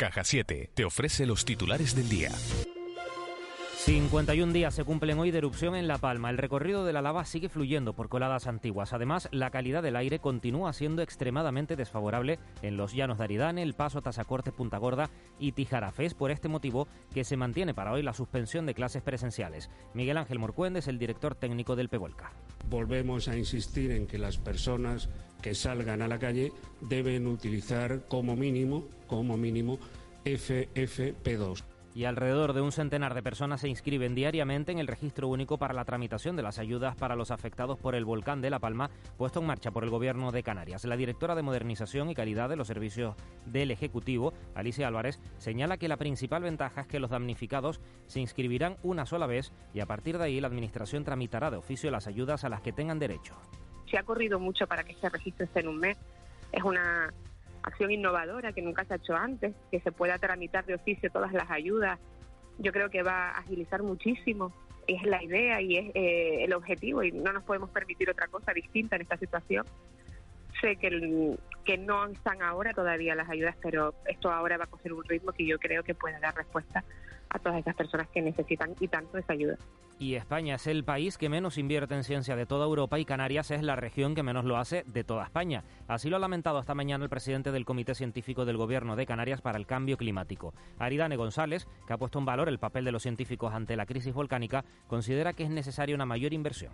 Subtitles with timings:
[0.00, 2.30] Caja 7 te ofrece los titulares del día.
[3.80, 6.30] 51 días se cumplen hoy de erupción en La Palma.
[6.30, 8.94] El recorrido de la lava sigue fluyendo por coladas antiguas.
[8.94, 13.74] Además, la calidad del aire continúa siendo extremadamente desfavorable en los llanos de Aridane, El
[13.74, 16.06] Paso, Tasacorte, Punta Gorda y Tijarafé.
[16.06, 19.68] Es por este motivo que se mantiene para hoy la suspensión de clases presenciales.
[19.92, 22.32] Miguel Ángel Morcuende es el director técnico del Pevolca.
[22.70, 28.36] Volvemos a insistir en que las personas que salgan a la calle deben utilizar como
[28.36, 29.78] mínimo, como mínimo,
[30.24, 31.64] FFP2.
[31.92, 35.74] Y alrededor de un centenar de personas se inscriben diariamente en el registro único para
[35.74, 39.40] la tramitación de las ayudas para los afectados por el volcán de La Palma, puesto
[39.40, 40.84] en marcha por el Gobierno de Canarias.
[40.84, 45.88] La directora de Modernización y Calidad de los Servicios del Ejecutivo, Alicia Álvarez, señala que
[45.88, 50.16] la principal ventaja es que los damnificados se inscribirán una sola vez y a partir
[50.18, 53.34] de ahí la Administración tramitará de oficio las ayudas a las que tengan derecho.
[53.90, 55.96] Se ha corrido mucho para que este registro esté en un mes.
[56.52, 57.12] Es una
[57.62, 61.32] acción innovadora que nunca se ha hecho antes, que se pueda tramitar de oficio todas
[61.32, 61.98] las ayudas.
[62.58, 64.52] Yo creo que va a agilizar muchísimo.
[64.86, 68.52] Es la idea y es eh, el objetivo y no nos podemos permitir otra cosa
[68.52, 69.64] distinta en esta situación.
[70.60, 74.66] Sé que, el- que no están ahora todavía las ayudas, pero esto ahora va a
[74.66, 76.84] coger un ritmo que yo creo que puede dar respuesta
[77.30, 79.56] a todas esas personas que necesitan y tanto esa ayuda.
[79.98, 83.50] Y España es el país que menos invierte en ciencia de toda Europa y Canarias
[83.50, 85.62] es la región que menos lo hace de toda España.
[85.88, 89.42] Así lo ha lamentado esta mañana el presidente del Comité Científico del Gobierno de Canarias
[89.42, 90.54] para el Cambio Climático.
[90.78, 94.14] Aridane González, que ha puesto en valor el papel de los científicos ante la crisis
[94.14, 96.72] volcánica, considera que es necesaria una mayor inversión.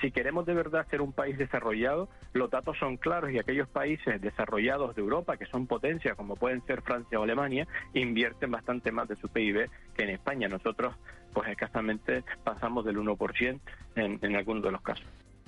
[0.00, 4.20] Si queremos de verdad ser un país desarrollado, los datos son claros y aquellos países
[4.20, 9.08] desarrollados de Europa, que son potencias como pueden ser Francia o Alemania, invierten bastante más
[9.08, 10.48] de su PIB que en España.
[10.48, 10.94] Nosotros,
[11.32, 13.60] pues escasamente pasamos del 1%
[13.96, 15.06] en, en algunos de los casos.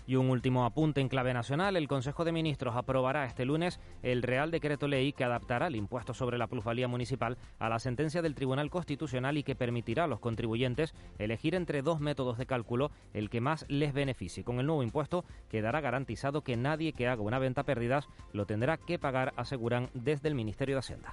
[0.09, 1.77] Y un último apunte en clave nacional.
[1.77, 6.15] El Consejo de Ministros aprobará este lunes el Real Decreto Ley que adaptará el impuesto
[6.15, 10.19] sobre la plusvalía municipal a la sentencia del Tribunal Constitucional y que permitirá a los
[10.19, 14.45] contribuyentes elegir entre dos métodos de cálculo el que más les beneficie.
[14.45, 18.79] Con el nuevo impuesto quedará garantizado que nadie que haga una venta pérdidas lo tendrá
[18.79, 21.13] que pagar, aseguran desde el Ministerio de Hacienda.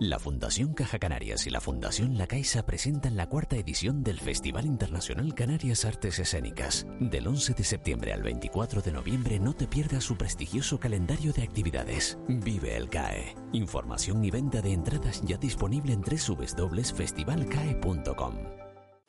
[0.00, 4.64] La Fundación Caja Canarias y la Fundación La Caixa presentan la cuarta edición del Festival
[4.64, 6.86] Internacional Canarias Artes Escénicas.
[7.00, 11.42] Del 11 de septiembre al 24 de noviembre no te pierdas su prestigioso calendario de
[11.42, 12.16] actividades.
[12.28, 13.36] Vive el CAE.
[13.52, 18.69] Información y venta de entradas ya disponible en www.festivalcae.com.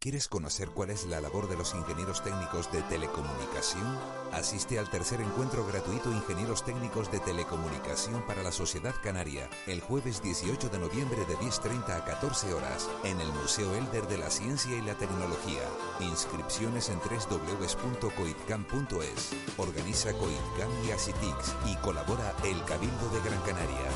[0.00, 3.98] ¿Quieres conocer cuál es la labor de los ingenieros técnicos de telecomunicación?
[4.32, 10.22] Asiste al tercer encuentro gratuito Ingenieros Técnicos de Telecomunicación para la Sociedad Canaria, el jueves
[10.22, 14.76] 18 de noviembre de 10.30 a 14 horas, en el Museo Elder de la Ciencia
[14.76, 15.62] y la Tecnología.
[15.98, 19.32] Inscripciones en www.coitcam.es.
[19.56, 23.90] Organiza Coitcam y Asitix y colabora el Cabildo de Gran Canaria.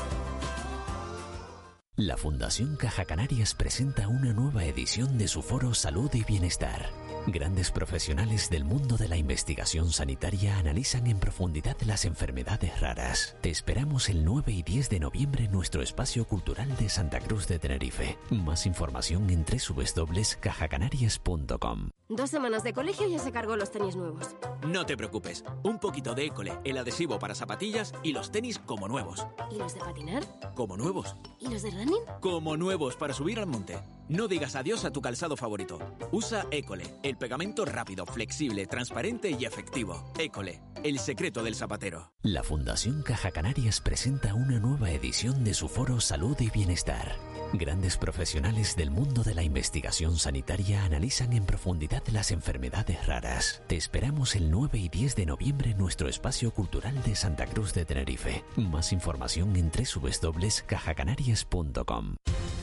[1.95, 6.89] La Fundación Caja Canarias presenta una nueva edición de su foro Salud y Bienestar.
[7.27, 13.37] Grandes profesionales del mundo de la investigación sanitaria analizan en profundidad las enfermedades raras.
[13.39, 17.47] Te esperamos el 9 y 10 de noviembre en nuestro espacio cultural de Santa Cruz
[17.47, 18.17] de Tenerife.
[18.29, 21.91] Más información en www.cajacanarias.com.
[22.09, 24.35] Dos semanas de colegio y ya se cargó los tenis nuevos.
[24.67, 28.89] No te preocupes, un poquito de École, el adhesivo para zapatillas y los tenis como
[28.89, 29.25] nuevos.
[29.49, 30.25] ¿Y los de patinar?
[30.55, 31.15] Como nuevos.
[31.39, 32.03] ¿Y los de running?
[32.19, 33.79] Como nuevos para subir al monte.
[34.09, 35.79] No digas adiós a tu calzado favorito.
[36.11, 40.11] Usa École, el pegamento rápido, flexible, transparente y efectivo.
[40.19, 42.11] École, El secreto del zapatero.
[42.21, 47.15] La Fundación Caja Canarias presenta una nueva edición de su foro Salud y Bienestar.
[47.53, 53.61] Grandes profesionales del mundo de la investigación sanitaria analizan en profundidad las enfermedades raras.
[53.67, 57.75] Te esperamos el 9 y 10 de noviembre en nuestro espacio cultural de Santa Cruz
[57.75, 58.43] de Tenerife.
[58.57, 62.15] Más información en www.cajacanarias.com.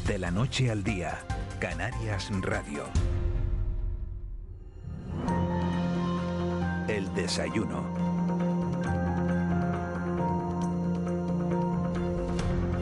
[0.07, 1.25] De la noche al día,
[1.59, 2.85] Canarias Radio.
[6.89, 7.85] El desayuno.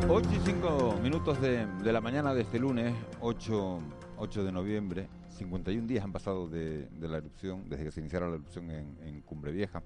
[0.09, 3.79] 8 y 5 minutos de, la mañana de este lunes, 8,
[4.17, 5.09] 8 de noviembre.
[5.29, 8.99] 51 días han pasado de, de la erupción, desde que se iniciara la erupción en,
[9.03, 9.83] en Cumbre Vieja.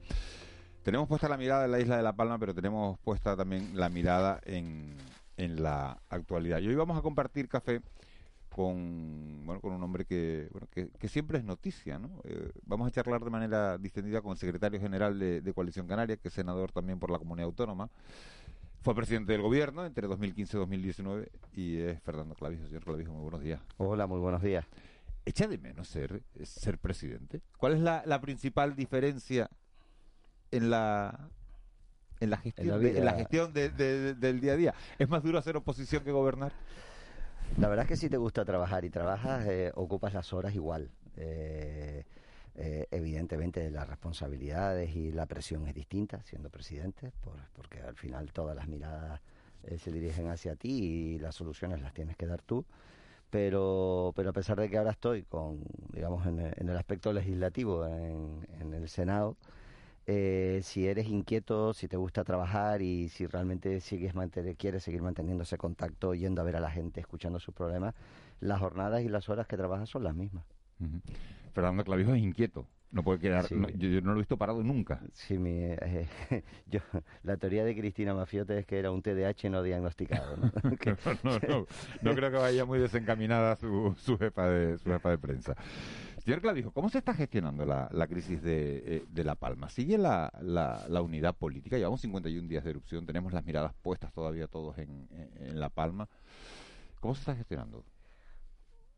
[0.82, 3.88] Tenemos puesta la mirada en la isla de La Palma, pero tenemos puesta también la
[3.88, 4.94] mirada en,
[5.36, 6.60] en la actualidad.
[6.60, 7.82] Y hoy vamos a compartir café
[8.52, 12.20] con bueno con un hombre que bueno que, que siempre es noticia ¿no?
[12.24, 16.16] Eh, vamos a charlar de manera distendida con el secretario general de, de, Coalición Canaria
[16.16, 17.90] que es senador también por la comunidad autónoma.
[18.82, 22.66] Fue presidente del gobierno entre 2015 y 2019 y es Fernando Clavijo.
[22.66, 23.60] Señor Clavijo muy buenos días.
[23.76, 24.66] Hola muy buenos días.
[25.24, 29.48] Echa de menos ser ser presidente cuál es la, la principal diferencia
[30.50, 31.30] en la
[32.20, 34.74] en la gestión, en la, de, en la gestión de, de, del día a día
[34.98, 36.52] es más duro hacer oposición que gobernar
[37.58, 40.90] la verdad es que si te gusta trabajar y trabajas, eh, ocupas las horas igual.
[41.16, 42.04] Eh,
[42.54, 48.30] eh, evidentemente las responsabilidades y la presión es distinta siendo presidente, por, porque al final
[48.32, 49.20] todas las miradas
[49.78, 52.64] se dirigen hacia ti y las soluciones las tienes que dar tú.
[53.30, 55.60] Pero, pero a pesar de que ahora estoy con,
[55.92, 59.36] digamos, en, el aspecto legislativo en el Senado,
[60.06, 65.02] eh, si eres inquieto, si te gusta trabajar y si realmente sigues mantener, quieres seguir
[65.02, 67.94] manteniendo ese contacto, yendo a ver a la gente, escuchando sus problemas,
[68.40, 70.44] las jornadas y las horas que trabajas son las mismas.
[70.80, 71.00] Uh -huh.
[71.52, 72.66] Fernando Clavijo es inquieto.
[72.92, 73.46] No puede quedar.
[73.46, 73.54] Sí.
[73.54, 75.00] No, yo, yo, no lo he visto parado nunca.
[75.14, 76.06] Sí, mi, eh,
[76.66, 76.80] yo,
[77.22, 80.36] la teoría de Cristina Mafiote es que era un TDAH no diagnosticado.
[80.36, 80.50] ¿no?
[80.78, 80.90] que,
[81.22, 81.66] no, no,
[82.02, 85.56] no, creo que vaya muy desencaminada su, su, jefa, de, su jefa de prensa.
[86.24, 89.68] Señor Clavijo, ¿cómo se está gestionando la, la crisis de, eh, de, La Palma?
[89.68, 91.76] ¿Sigue la, la, la, unidad política?
[91.76, 95.08] Llevamos 51 días de erupción, tenemos las miradas puestas todavía todos en,
[95.58, 96.08] La Palma.
[97.00, 97.84] ¿Cómo se está gestionando?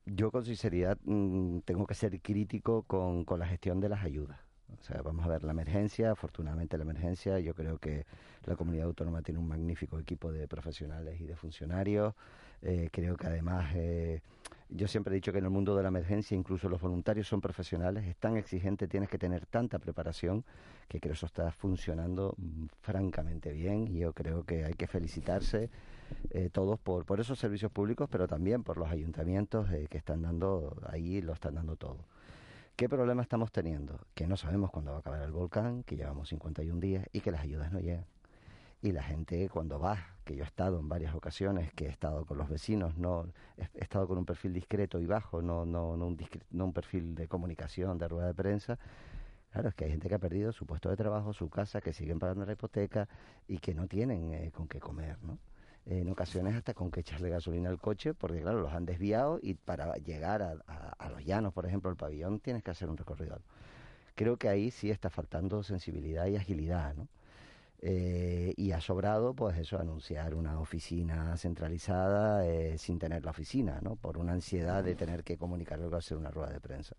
[0.04, 4.38] Yo con sinceridad mmm, tengo que ser crítico con la gestión de las ayudas.
[4.72, 8.06] O sea, vamos a ver la emergencia, afortunadamente la emergencia, yo creo que
[8.44, 12.14] la comunidad autónoma tiene un magnífico equipo de profesionales y de funcionarios.
[12.62, 14.20] Eh, creo que además, eh,
[14.70, 17.40] yo siempre he dicho que en el mundo de la emergencia incluso los voluntarios son
[17.40, 20.44] profesionales, es tan exigente, tienes que tener tanta preparación
[20.88, 24.86] que creo que eso está funcionando mmm, francamente bien y yo creo que hay que
[24.86, 25.70] felicitarse
[26.30, 30.76] eh, todos por, por esos servicios públicos, pero también por los ayuntamientos que están dando,
[30.88, 31.98] ahí lo están dando todo.
[32.76, 34.00] ¿Qué problema estamos teniendo?
[34.14, 37.30] Que no sabemos cuándo va a acabar el volcán, que llevamos 51 días y que
[37.30, 38.04] las ayudas no llegan.
[38.82, 42.26] Y la gente cuando va, que yo he estado en varias ocasiones, que he estado
[42.26, 46.08] con los vecinos, no he estado con un perfil discreto y bajo, no, no, no,
[46.08, 46.18] un,
[46.50, 48.78] no un perfil de comunicación, de rueda de prensa,
[49.54, 51.92] Claro, es que hay gente que ha perdido su puesto de trabajo, su casa, que
[51.92, 53.08] siguen pagando la hipoteca
[53.46, 55.38] y que no tienen eh, con qué comer, ¿no?
[55.86, 59.54] En ocasiones hasta con que echarle gasolina al coche, porque claro, los han desviado y
[59.54, 62.96] para llegar a, a, a los llanos, por ejemplo, al pabellón, tienes que hacer un
[62.96, 63.38] recorrido.
[64.14, 67.08] Creo que ahí sí está faltando sensibilidad y agilidad, ¿no?
[67.86, 73.80] Eh, y ha sobrado, pues eso, anunciar una oficina centralizada eh, sin tener la oficina,
[73.82, 73.96] ¿no?
[73.96, 76.96] Por una ansiedad de tener que comunicar algo, hacer una rueda de prensa.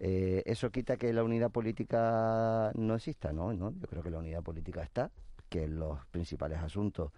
[0.00, 3.52] Eh, eso quita que la unidad política no exista, ¿no?
[3.52, 3.70] ¿no?
[3.70, 5.12] Yo creo que la unidad política está,
[5.48, 7.12] que los principales asuntos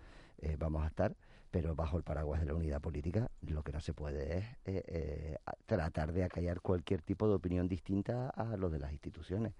[0.44, 1.16] eh, vamos a estar,
[1.50, 4.84] pero bajo el paraguas de la unidad política lo que no se puede es eh,
[4.86, 9.54] eh, tratar de acallar cualquier tipo de opinión distinta a lo de las instituciones.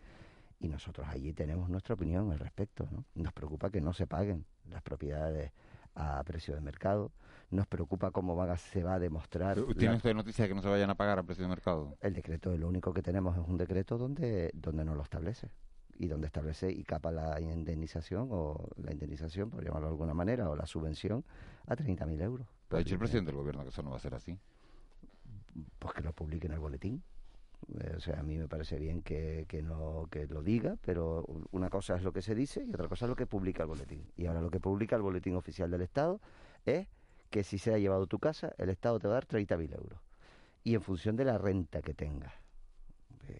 [0.60, 2.86] Y nosotros allí tenemos nuestra opinión al respecto.
[2.90, 3.04] ¿no?
[3.14, 5.52] Nos preocupa que no se paguen las propiedades
[5.94, 7.12] a precio de mercado.
[7.50, 9.58] Nos preocupa cómo va, se va a demostrar.
[9.78, 11.96] ¿Tiene usted noticia de que no se vayan a pagar a precio de mercado?
[12.00, 15.50] El decreto, lo único que tenemos es un decreto donde, donde no lo establece
[15.96, 20.48] y donde establece y capa la indemnización o la indemnización, por llamarlo de alguna manera,
[20.50, 21.24] o la subvención
[21.66, 22.46] a 30.000 euros.
[22.70, 24.38] ¿Ha dicho el presidente del gobierno que eso no va a ser así?
[25.78, 27.02] Pues que lo publique en el boletín.
[27.80, 31.24] Eh, o sea, a mí me parece bien que, que, no, que lo diga, pero
[31.52, 33.68] una cosa es lo que se dice y otra cosa es lo que publica el
[33.68, 34.06] boletín.
[34.16, 36.20] Y ahora lo que publica el boletín oficial del Estado
[36.66, 36.88] es
[37.30, 40.00] que si se ha llevado tu casa, el Estado te va a dar 30.000 euros.
[40.62, 42.43] Y en función de la renta que tengas.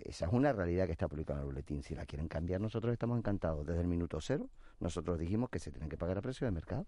[0.04, 1.82] Esa es una realidad que está publicada en el boletín.
[1.82, 3.66] Si la quieren cambiar, nosotros estamos encantados.
[3.66, 4.48] Desde el minuto cero,
[4.80, 6.86] nosotros dijimos que se tienen que pagar a precio de mercado.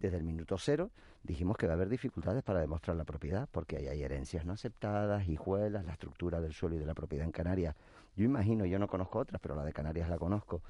[0.00, 0.90] Desde el minuto cero
[1.22, 5.28] dijimos que va a haber dificultades para demostrar la propiedad, porque hay herencias no aceptadas,
[5.28, 7.76] hijuelas, la estructura del suelo y de la propiedad en Canarias.
[8.16, 10.60] Yo imagino, yo no conozco otras, pero la de Canarias la conozco,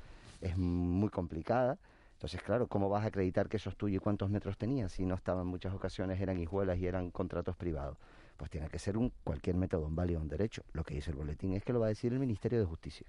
[0.40, 1.78] es muy complicada.
[2.12, 5.06] Entonces, claro, ¿cómo vas a acreditar que eso es tuyo y cuántos metros tenías si
[5.06, 7.96] no estaban en muchas ocasiones, eran hijuelas y eran contratos privados?
[8.42, 10.64] Pues tiene que ser un cualquier método, un válido, un derecho.
[10.72, 13.06] Lo que dice el boletín es que lo va a decir el Ministerio de Justicia.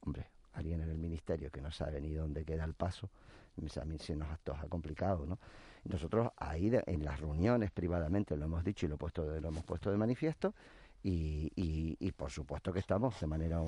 [0.00, 3.10] Hombre, alguien en el Ministerio que no sabe ni dónde queda el paso,
[3.58, 5.38] a mí se nos ha complicado, ¿no?
[5.84, 10.54] Nosotros ahí en las reuniones privadamente lo hemos dicho y lo, hemos puesto de manifiesto
[11.02, 13.62] y, y, por supuesto que estamos de manera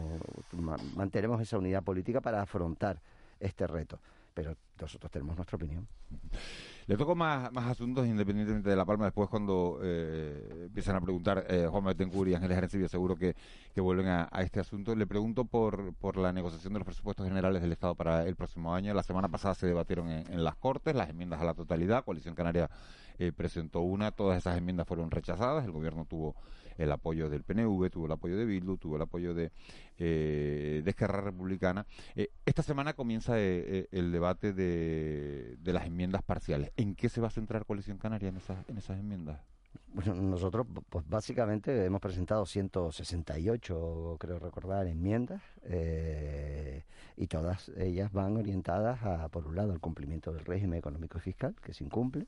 [0.96, 3.02] mantenemos esa unidad política para afrontar
[3.38, 4.00] este reto
[4.34, 5.86] pero nosotros tenemos nuestra opinión.
[6.86, 11.46] Le toco más, más asuntos independientemente de La Palma después cuando eh, empiezan a preguntar
[11.48, 13.34] eh, Juan Betancourt y Ángeles Arencibia seguro que,
[13.72, 14.94] que vuelven a, este asunto.
[14.94, 18.74] Le pregunto por, por la negociación de los presupuestos generales del Estado para el próximo
[18.74, 18.92] año.
[18.92, 22.04] La semana pasada se debatieron en, las Cortes las enmiendas a la totalidad.
[22.04, 22.68] Coalición Canaria
[23.18, 25.64] eh, presentó una, todas esas enmiendas fueron rechazadas.
[25.64, 26.34] El gobierno tuvo
[26.78, 29.50] el apoyo del PNV, tuvo el apoyo de Bildu, tuvo el apoyo de,
[29.98, 31.86] eh, de Esquerra Republicana.
[32.14, 36.72] Eh, esta semana comienza eh, el debate de, de, las enmiendas parciales.
[36.76, 39.40] ¿En qué se va a centrar Coalición Canaria en esas, en esas enmiendas?
[39.92, 45.40] Bueno, nosotros pues básicamente hemos presentado 168, creo recordar, enmiendas
[47.16, 51.20] y todas ellas van orientadas a, por un lado, al cumplimiento del régimen económico y
[51.20, 52.26] fiscal, que se incumple,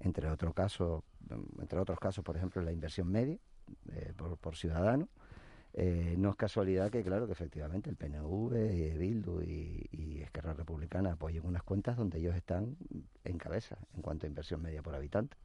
[0.00, 1.04] entre, otro caso,
[1.60, 3.38] entre otros casos, por ejemplo, la inversión media,
[3.92, 5.08] eh, por, ciudadano.
[5.72, 10.54] Eh, no es casualidad que, claro, que efectivamente el PNV, eh, Bildu y, y, Esquerra
[10.54, 12.76] Republicana apoyen unas cuentas donde ellos están
[13.24, 15.36] en cabeza en cuanto a inversión media por habitante.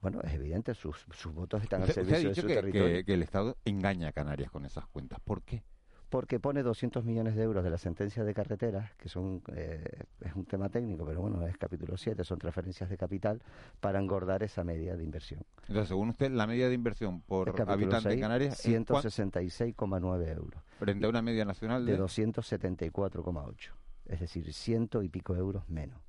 [0.00, 3.04] Bueno, es evidente, sus, sus votos están al servicio de su territorio.
[3.04, 5.20] que el Estado engaña a Canarias con esas cuentas.
[5.20, 5.62] ¿Por qué?
[6.10, 9.84] Porque pone 200 millones de euros de la sentencia de carreteras, que son eh,
[10.20, 13.40] es un tema técnico, pero bueno, es capítulo 7, son transferencias de capital,
[13.80, 15.44] para engordar esa media de inversión.
[15.68, 20.62] Entonces, según usted, la media de inversión por habitante de Canarias 166,9 euros.
[20.78, 23.70] Frente a una media nacional de, de 274,8.
[24.06, 26.00] Es decir, ciento y pico euros menos.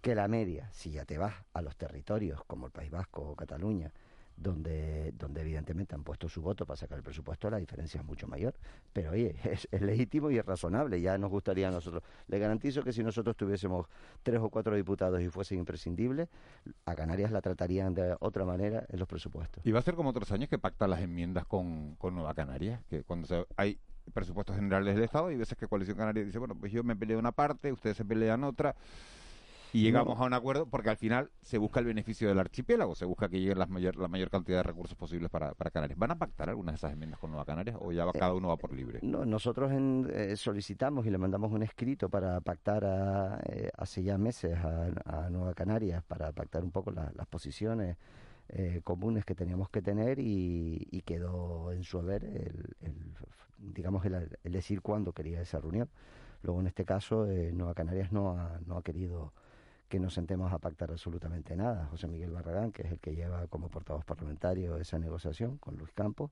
[0.00, 3.36] Que la media, si ya te vas a los territorios como el País Vasco o
[3.36, 3.92] Cataluña,
[4.38, 8.26] donde, donde evidentemente han puesto su voto para sacar el presupuesto, la diferencia es mucho
[8.26, 8.54] mayor.
[8.92, 11.00] Pero oye, es, legítimo y es razonable.
[11.00, 12.02] Ya nos gustaría a nosotros.
[12.28, 13.86] Le garantizo que si nosotros tuviésemos
[14.22, 16.28] tres o cuatro diputados y fuesen imprescindibles,
[16.84, 19.64] a Canarias la tratarían de otra manera en los presupuestos.
[19.66, 22.82] Y va a ser como otros años que pactan las enmiendas con, con Nueva Canarias,
[22.88, 23.78] que cuando hay
[24.12, 27.18] presupuestos generales del Estado y veces que Coalición Canaria dice, bueno, pues yo me peleo
[27.18, 28.74] una parte, ustedes se pelean otra
[29.72, 33.04] y llegamos a un acuerdo porque al final se busca el beneficio del archipiélago, se
[33.04, 35.98] busca que llegue la mayor, la mayor cantidad de recursos posibles para, para Canarias.
[35.98, 38.48] ¿Van a pactar algunas de esas enmiendas con Nueva Canarias o ya va, cada uno
[38.48, 39.00] va por libre?
[39.02, 44.58] No, nosotros eh, solicitamos y le mandamos un escrito para pactar eh, hace ya meses
[44.58, 47.96] a, Nueva Canarias para pactar un poco las posiciones
[48.48, 52.74] eh, comunes que teníamos que tener y, quedó en su haber el,
[53.58, 55.88] digamos el, decir cuándo quería esa reunión.
[56.42, 59.32] Luego en este caso Nueva Canarias no ha, no ha querido
[59.88, 61.86] que nos sentemos a pactar absolutamente nada.
[61.86, 65.92] José Miguel Barragán, que es el que lleva como portavoz parlamentario esa negociación con Luis
[65.92, 66.30] Campos,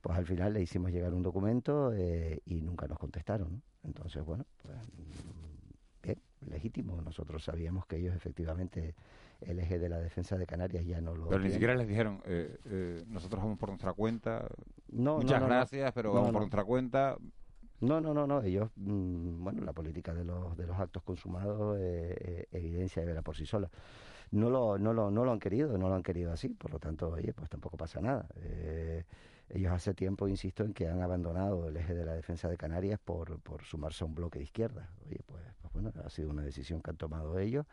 [0.00, 3.62] pues al final le hicimos llegar un documento eh, y nunca nos contestaron.
[3.84, 6.18] Entonces, bueno, pues, mm, bien,
[6.48, 7.00] legítimo.
[7.00, 8.94] Nosotros sabíamos que ellos efectivamente
[9.40, 11.28] el eje de la defensa de Canarias ya no lo.
[11.28, 14.48] Pero ni siquiera les dijeron, eh, eh, nosotros vamos por nuestra cuenta.
[14.88, 17.16] No, Muchas gracias, pero vamos por nuestra cuenta.
[17.80, 18.42] No, no, no, no.
[18.42, 23.06] Ellos, mm, bueno, la política de los, de los actos consumados eh, eh, evidencia y
[23.06, 23.70] verá por sí sola.
[24.32, 26.78] No lo, no, lo, no lo han querido, no lo han querido así, por lo
[26.78, 28.26] tanto, oye, pues tampoco pasa nada.
[28.36, 29.04] Eh,
[29.48, 33.00] ellos hace tiempo, insisto, en que han abandonado el eje de la defensa de Canarias
[33.04, 34.90] por, por sumarse a un bloque de izquierda.
[35.06, 37.66] Oye, pues, pues bueno, ha sido una decisión que han tomado ellos.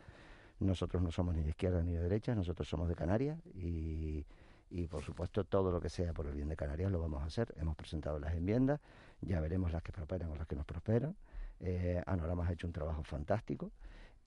[0.58, 4.26] Nosotros no somos ni de izquierda ni de derecha, nosotros somos de Canarias y,
[4.70, 7.26] y por supuesto todo lo que sea por el bien de Canarias lo vamos a
[7.26, 7.54] hacer.
[7.58, 8.80] Hemos presentado las enmiendas
[9.22, 11.16] ya veremos las que prosperan o las que no prosperan.
[11.60, 13.72] Eh, Anorama ha hecho un trabajo fantástico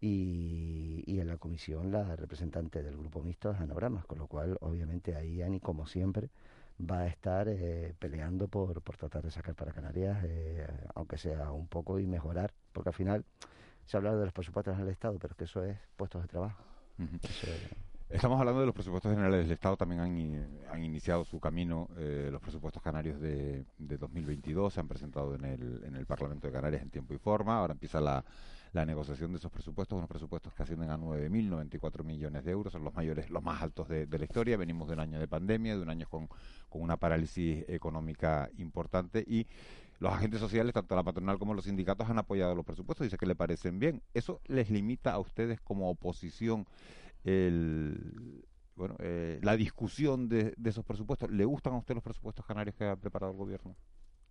[0.02, 4.58] y, y, en la comisión la representante del grupo mixto es Anogramas, con lo cual
[4.62, 6.30] obviamente ahí Ani, como siempre,
[6.80, 11.52] va a estar eh, peleando por, por tratar de sacar para Canarias, eh, aunque sea
[11.52, 13.26] un poco, y mejorar, porque al final
[13.86, 16.22] se ha hablado de los presupuestos en el Estado, pero es que eso es puestos
[16.24, 16.64] de trabajo.
[18.12, 22.42] Estamos hablando de los presupuestos generales del Estado, también han, iniciado su camino eh, los
[22.42, 26.90] presupuestos canarios de, 2022, se han presentado en el, en el Parlamento de Canarias en
[26.90, 28.26] tiempo y forma, ahora empieza la,
[28.74, 32.94] negociación de esos presupuestos, unos presupuestos que ascienden a 9.094 millones de euros, son los
[32.94, 35.90] mayores, los más altos de, la historia, venimos de un año de pandemia, de un
[35.90, 36.28] año con,
[36.68, 39.48] con una parálisis económica importante y
[40.00, 43.28] los agentes sociales, tanto la patronal como los sindicatos, han apoyado los presupuestos, dice que
[43.28, 44.02] le parecen bien.
[44.16, 46.66] ¿Eso les limita a ustedes como oposición
[47.24, 51.30] el, bueno, eh, la discusión de, esos presupuestos.
[51.32, 53.76] ¿Le gustan a usted los presupuestos canarios que ha preparado el gobierno?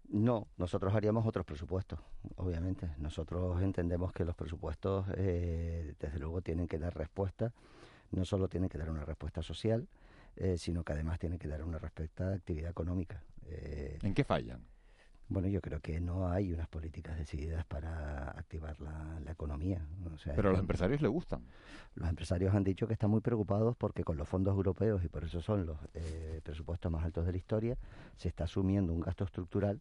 [0.09, 2.01] No, nosotros haríamos otros presupuestos,
[2.37, 2.91] obviamente.
[2.99, 7.53] Nosotros entendemos que los presupuestos, eh, desde luego, tienen que dar respuesta.
[8.11, 9.87] No solo tienen que dar una respuesta social,
[10.37, 13.23] eh, sino que además tienen que dar una respuesta de actividad económica.
[13.47, 14.65] Eh, ¿En qué fallan?
[15.31, 19.87] Bueno, yo creo que no hay unas políticas decididas para activar la, economía.
[20.25, 21.47] Pero a los empresarios les gustan.
[21.95, 25.25] Los empresarios han dicho que están muy preocupados porque con los fondos europeos, y por
[25.25, 25.79] eso son los
[26.43, 27.79] presupuestos más altos de la historia,
[28.17, 29.81] se está asumiendo un gasto estructural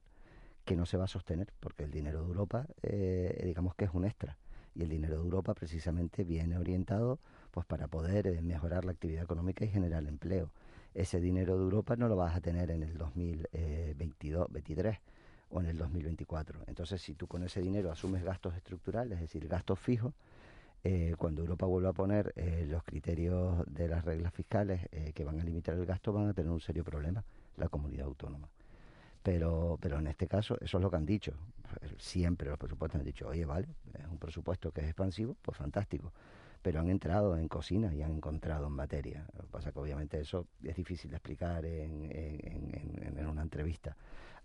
[0.69, 3.91] que no se va a sostener, porque el dinero de Europa, eh, digamos que es
[3.91, 4.37] un extra.
[4.75, 9.23] Y el dinero de Europa precisamente viene orientado pues para poder eh, mejorar la actividad
[9.23, 10.51] económica y generar empleo.
[10.93, 14.99] Ese dinero de Europa no lo vas a tener en el 2022, 23 eh,
[15.49, 16.61] o en el 2024.
[16.67, 20.13] Entonces, si tú con ese dinero asumes gastos estructurales, es decir, gastos fijos,
[21.17, 22.33] cuando Europa vuelva a poner
[22.67, 26.49] los criterios de las reglas fiscales que van a limitar el gasto, van a tener
[26.51, 27.23] un serio problema
[27.59, 28.49] la comunidad autónoma.
[29.21, 31.33] Pero, pero en este caso, eso es lo que han dicho.
[31.97, 36.13] Siempre los presupuestos han dicho, oye, vale, es un presupuesto que es expansivo, pues fantástico.
[36.61, 39.25] Pero han entrado en cocina y han encontrado en materia.
[39.35, 43.95] Lo que pasa que obviamente eso es difícil de explicar en, en, una entrevista.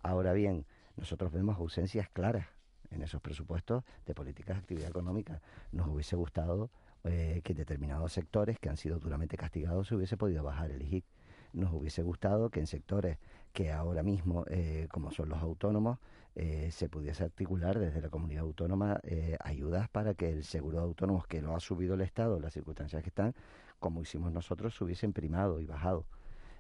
[0.03, 2.47] Ahora bien, nosotros vemos ausencias claras
[2.91, 5.41] en esos presupuestos de políticas de actividad económica.
[5.73, 6.71] Nos hubiese gustado
[7.05, 11.05] eh, que determinados sectores que han sido duramente castigados se hubiese podido bajar el IGIC.
[11.53, 13.19] Nos hubiese gustado que en sectores
[13.53, 15.99] que ahora mismo, eh, como son los autónomos,
[16.37, 20.85] eh, se pudiese articular desde la comunidad autónoma eh, ayudas para que el seguro de
[20.85, 23.35] autónomos que lo ha subido el Estado, las circunstancias que están,
[23.79, 26.07] como hicimos nosotros, se hubiesen primado y bajado.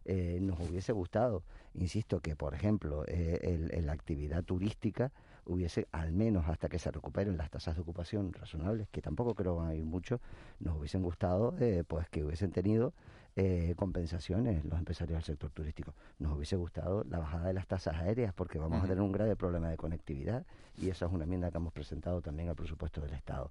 [0.04, 1.42] Nos hubiese gustado,
[1.75, 5.12] insisto, que por ejemplo en la actividad turística
[5.46, 9.56] hubiese, al menos hasta que se recuperen las tasas de ocupación razonables, que tampoco creo
[9.56, 10.20] van a ir mucho,
[10.61, 11.54] nos hubiesen gustado
[11.88, 12.92] pues que hubiesen tenido
[13.37, 15.92] eh, compensaciones los empresarios del sector turístico.
[16.20, 19.34] Nos hubiese gustado la bajada de las tasas aéreas porque vamos a tener un grave
[19.34, 20.46] problema de conectividad
[20.80, 23.50] y esa es una enmienda que hemos presentado también al presupuesto del Estado.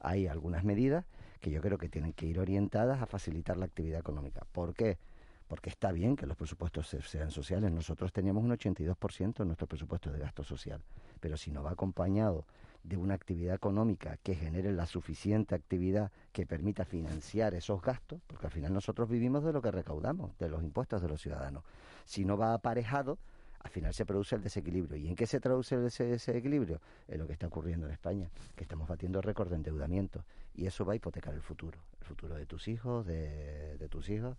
[0.00, 1.06] Hay algunas medidas
[1.40, 4.42] que yo creo que tienen que ir orientadas a facilitar la actividad económica.
[4.52, 4.98] ¿Por qué?
[5.46, 7.70] Porque está bien que los presupuestos sean sociales.
[7.70, 10.82] Nosotros teníamos un 82% en nuestro presupuesto de gasto social,
[11.20, 12.46] pero si no va acompañado
[12.82, 18.46] de una actividad económica que genere la suficiente actividad que permita financiar esos gastos, porque
[18.46, 21.64] al final nosotros vivimos de lo que recaudamos, de los impuestos de los ciudadanos.
[22.04, 23.18] Si no va aparejado,
[23.64, 24.96] al final se produce el desequilibrio.
[24.96, 26.80] ¿Y en qué se traduce ese desequilibrio?
[27.08, 30.24] En lo que está ocurriendo en España, que estamos batiendo récord de endeudamiento.
[30.54, 34.36] Y eso va a hipotecar el futuro, el futuro de tus hijos, de, tus hijos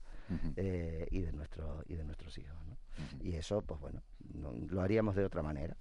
[0.55, 2.55] eh, y, de nuestro, y de nuestros hijos.
[3.21, 4.01] Y eso, pues bueno,
[4.69, 5.75] lo haríamos de otra manera.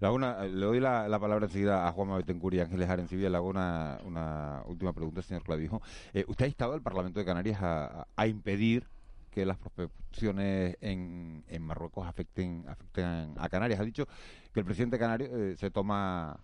[0.00, 3.28] Le, le doy la, palabra enseguida a Juan Betancourt y Ángeles Arencibia.
[3.28, 5.82] Le hago una, última pregunta, señor Clavijo.
[6.14, 8.86] Eh, ¿Usted ha estado al Parlamento de Canarias a, impedir
[9.30, 13.80] que las prospecciones en, en Marruecos afecten, afecten a Canarias?
[13.80, 14.06] Ha dicho
[14.52, 16.40] que el presidente canario eh, se toma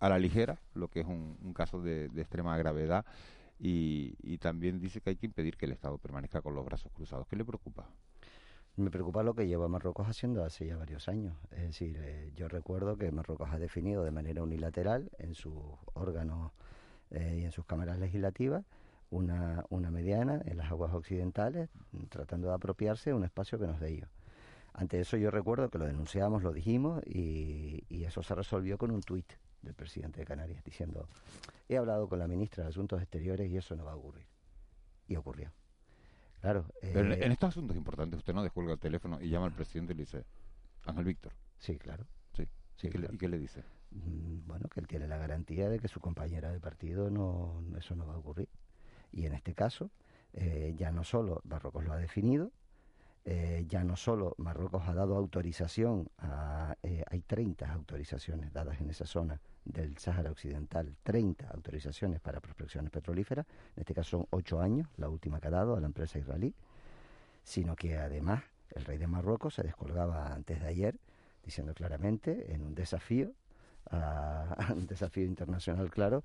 [0.00, 3.04] a la ligera, lo que es un, caso de, extrema gravedad,
[3.58, 6.90] y, y también dice que hay que impedir que el Estado permanezca con los brazos
[6.92, 7.26] cruzados.
[7.28, 7.88] ¿Qué le preocupa?
[8.76, 11.36] Me preocupa lo que lleva Marruecos haciendo hace ya varios años.
[11.52, 15.54] Es decir, eh, yo recuerdo que Marruecos ha definido de manera unilateral en sus
[15.92, 16.50] órganos
[17.10, 18.64] eh, y en sus cámaras legislativas
[19.14, 21.70] una, una mediana en las aguas occidentales,
[22.08, 24.08] tratando de apropiarse de un espacio que no es de ellos.
[24.72, 28.90] Ante eso yo recuerdo que lo denunciamos, lo dijimos y, y eso se resolvió con
[28.90, 31.08] un tuit del presidente de Canarias diciendo,
[31.68, 34.26] he hablado con la ministra de Asuntos Exteriores y eso no va a ocurrir.
[35.06, 35.52] Y ocurrió.
[36.40, 36.66] Claro.
[36.80, 39.92] Pero en eh, estos asuntos importantes usted no descuelga el teléfono y llama al presidente
[39.92, 40.24] y le dice,
[40.86, 41.32] Ángel Víctor.
[41.58, 42.04] Sí, claro.
[42.36, 42.48] Sí.
[42.82, 43.62] ¿Y, qué le, dice?
[43.92, 47.94] Mm, bueno, que él tiene la garantía de que su compañera de partido no, eso
[47.94, 48.48] no va a ocurrir.
[49.14, 49.90] Y en este caso,
[50.32, 52.50] eh, ya no solo Marruecos lo ha definido,
[53.24, 56.76] eh, ya no solo Marruecos ha dado autorización, a,
[57.10, 63.46] hay 30 autorizaciones dadas en esa zona del Sáhara Occidental 30 autorizaciones para prospecciones petrolíferas,
[63.76, 66.52] en este caso son 8 años, la última que ha dado a la empresa israelí,
[67.44, 68.42] sino que además
[68.74, 70.96] el rey de Marruecos se descolgaba antes de ayer
[71.44, 73.32] diciendo claramente en un desafío,
[73.90, 76.24] a, un desafío internacional claro,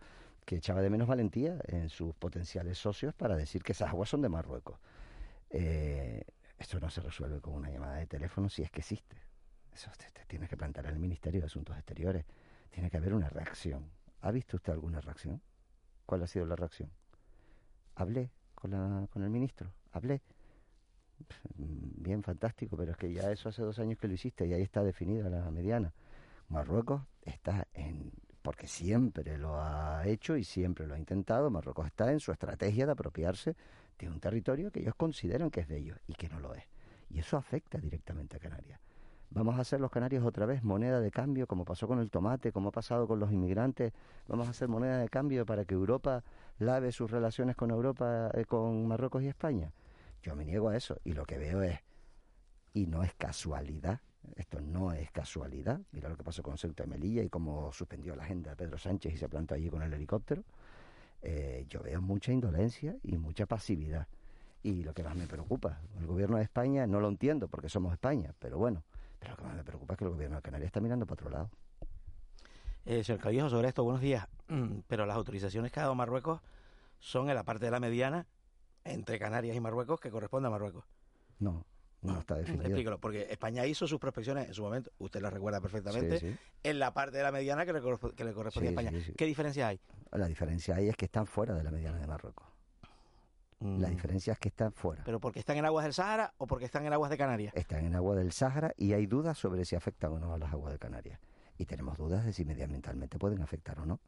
[0.50, 4.24] que echaba de menos valentía en sus potenciales socios para decir que esas aguas son
[4.24, 4.80] de Marruecos.
[5.52, 6.24] Eh,
[6.58, 9.16] esto no se resuelve con una llamada de teléfono si es que existe.
[9.72, 12.26] Eso te, te tienes que plantear el Ministerio de Asuntos Exteriores
[12.72, 13.92] tiene que haber una reacción.
[14.22, 15.40] ¿Ha visto usted alguna reacción?
[16.08, 16.90] ¿Cuál ha sido la reacción?
[17.94, 20.24] Hablé con, la, con el ministro, hablé.
[21.58, 24.64] Bien, fantástico, pero es que ya eso hace dos años que lo hiciste y ahí
[24.64, 25.94] está definida la mediana.
[26.48, 28.12] Marruecos está en,
[28.50, 32.88] porque siempre lo ha hecho y siempre lo ha intentado, Marruecos está en su estrategia
[32.88, 33.56] de apropiarse
[34.00, 36.64] de un territorio que ellos consideran que es de ellos y que no lo es.
[37.12, 38.80] Y eso afecta directamente a Canarias.
[39.30, 42.52] Vamos a hacer los canarios otra vez moneda de cambio, como pasó con el tomate,
[42.52, 43.94] como ha pasado con los inmigrantes.
[44.28, 46.24] Vamos a hacer moneda de cambio para que Europa
[46.58, 49.72] lave sus relaciones con Europa, eh, con Marruecos y España.
[50.24, 51.78] Yo me niego a eso y lo que veo es,
[52.74, 54.00] y no es casualidad,
[54.36, 55.80] esto no es casualidad.
[55.92, 58.78] Mira lo que pasó con Ceuta y Melilla y cómo suspendió la agenda de Pedro
[58.78, 60.44] Sánchez y se plantó allí con el helicóptero.
[61.22, 64.08] Eh, yo veo mucha indolencia y mucha pasividad.
[64.64, 67.94] Y lo que más me preocupa, el gobierno de España no lo entiendo porque somos
[67.94, 68.84] España, pero bueno,
[69.20, 71.14] pero lo que más me preocupa es que el gobierno de Canarias está mirando para
[71.14, 71.50] otro lado.
[72.86, 74.28] Eh, señor Callejo, sobre esto, buenos días.
[74.88, 76.42] Pero las autorizaciones que ha dado Marruecos
[77.00, 78.26] son en la parte de la mediana
[78.84, 80.86] entre Canarias y Marruecos que corresponde a Marruecos.
[81.40, 81.66] No,
[82.02, 82.66] no está definido.
[82.66, 86.94] Explícalo, porque España hizo sus prospecciones en su momento, usted la recuerda perfectamente, en la
[86.94, 87.82] parte de la mediana que le,
[88.16, 88.92] que le corresponde a España.
[89.18, 89.80] ¿Qué diferencia hay?
[90.12, 92.48] La diferencia hay es que están fuera de la mediana de Marruecos.
[93.60, 93.92] La Mm.
[93.92, 95.04] diferencia es que están fuera.
[95.04, 97.54] ¿Pero porque están en aguas del Sahara o porque están en aguas de Canarias?
[97.56, 100.54] Están en agua del Sáhara y hay dudas sobre si afectan o no a las
[100.54, 101.20] aguas de Canarias.
[101.58, 104.00] Y tenemos dudas de si medioambientalmente pueden afectar o no.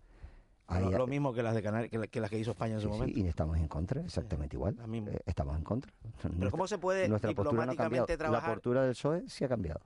[0.79, 2.81] Lo, lo mismo que las de Canarias, que, la- que las que hizo España en
[2.81, 3.19] su Sí, sí, momento.
[3.19, 4.77] y estamos en contra, exactamente igual.
[5.07, 5.91] Eh, estamos en contra.
[6.39, 8.49] Pero ¿cómo se puede Nuestra postura no diplomáticamente trabajar?
[8.49, 9.81] La postura del PSOE sí ha cambiado.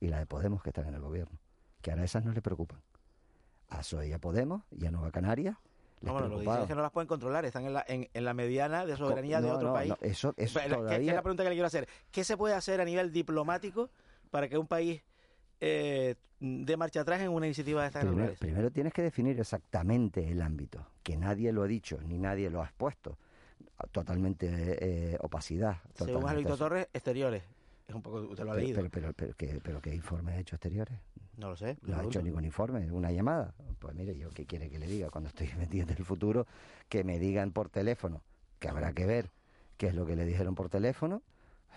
[0.00, 1.38] Y la de Podemos, que están en el gobierno.
[1.80, 2.80] Que ahora esas no le preocupan.
[3.68, 5.56] A PSOE y a Podemos y a Nueva Canarias
[6.00, 8.08] No, bueno, lo que dicen es que no las pueden controlar, están en la, en,
[8.12, 9.90] en la mediana de soberanía de otro no, país.
[9.90, 11.86] no, eso- eso ¿qué- ¿Qué es la pregunta que le quiero hacer?
[12.10, 13.90] ¿Qué se puede hacer a nivel diplomático
[14.30, 15.02] para que un país
[15.60, 18.40] eh, dé marcha atrás en una iniciativa de estas Primero, naturaleza?
[18.40, 22.62] primero tienes que definir exactamente el ámbito, que nadie lo ha dicho, ni nadie lo
[22.62, 23.18] ha expuesto.
[23.92, 24.48] Totalmente
[25.12, 25.78] eh, opacidad.
[25.94, 26.64] Según totalmente Alvito eso.
[26.64, 27.42] Torres, exteriores.
[27.88, 28.76] Es un poco, usted lo ha Pero, leído.
[28.76, 30.98] pero, pero, pero, ¿qué, pero ¿qué informe ha hecho exteriores?
[31.36, 31.78] no lo sé.
[31.82, 33.54] No ha hecho ningún informe, una llamada.
[33.78, 36.46] Pues mire, yo qué quiere que le diga cuando estoy metido en el futuro,
[36.90, 38.22] que me digan por teléfono,
[38.58, 39.30] que habrá que ver
[39.78, 41.22] qué es lo que le dijeron por teléfono.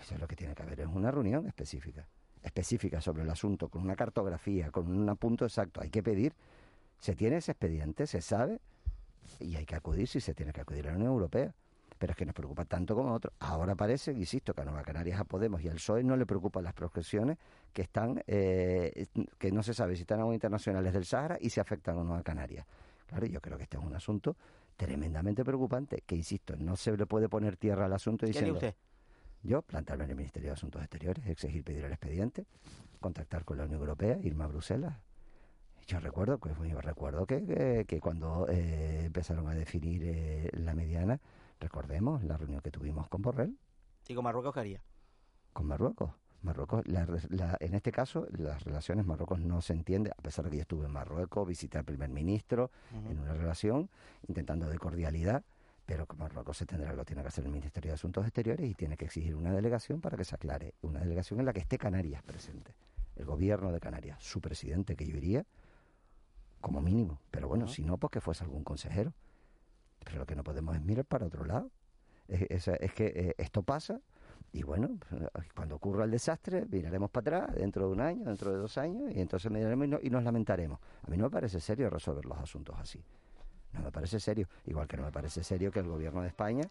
[0.02, 2.06] Eso es lo que tiene que haber, es una reunión específica,
[2.44, 5.80] específica sobre el asunto, con una cartografía, con un punto exacto.
[5.80, 6.34] Hay que pedir,
[6.98, 8.60] se tiene ese expediente, se sabe,
[9.40, 11.54] y hay que acudir si se tiene que acudir a la Unión Europea.
[11.96, 13.32] Pero es que nos preocupa tanto como a otros.
[13.38, 16.64] Ahora parece, insisto, que a Nueva Canarias, a Podemos y al PSOE no le preocupan
[16.64, 17.38] las proscripciones
[17.72, 19.06] que están, eh,
[19.38, 22.66] que no se sabe si están aguas internacionales del Sahara y si afectan a Canarias.
[23.06, 24.36] Claro, yo creo que este es un asunto
[24.76, 28.54] tremendamente preocupante, que insisto, no se le puede poner tierra al asunto ¿Qué diciendo...
[28.54, 28.74] usted?
[29.44, 32.46] Yo plantarme en el Ministerio de Asuntos Exteriores, exigir pedir el expediente,
[33.00, 34.96] contactar con la Unión Europea, irme a Bruselas.
[35.86, 40.74] Yo recuerdo, pues, yo recuerdo que, que, que cuando eh, empezaron a definir eh, la
[40.74, 41.20] mediana,
[41.60, 43.58] recordemos la reunión que tuvimos con Borrell,
[44.08, 44.82] ¿Y con Marruecos qué haría?
[45.52, 46.10] con Marruecos.
[46.42, 50.50] Marruecos, la, la- en este caso, las relaciones Marruecos no se entiende, a pesar de
[50.50, 53.10] que yo estuve en Marruecos, visité al primer ministro Ujú.
[53.12, 53.88] en una relación,
[54.26, 55.42] intentando de cordialidad,
[55.86, 58.74] pero que Marruecos se tendrá, lo tiene que hacer el Ministerio de Asuntos Exteriores y
[58.74, 61.76] tiene que exigir una delegación para que se aclare, una delegación en la que esté
[61.78, 62.74] Canarias presente,
[63.16, 65.44] el gobierno de Canarias, su presidente, que yo iría,
[66.60, 69.12] como mínimo, pero bueno, si no, pues que fuese algún consejero.
[70.02, 71.70] Pero lo que no podemos es mirar para otro lado.
[72.28, 74.00] Es, es- es que eh, esto pasa
[74.52, 78.50] y bueno, eh, cuando ocurra el desastre, miraremos para atrás dentro de un año, dentro
[78.50, 80.78] de dos años y entonces miraremos y, no- y nos lamentaremos.
[81.02, 83.02] A mí no me parece serio resolver los asuntos así.
[83.74, 84.48] No me parece serio.
[84.66, 86.62] Igual que no me parece serio que el gobierno de España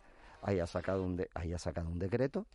[0.42, 2.46] haya sacado un, de- haya sacado un decreto,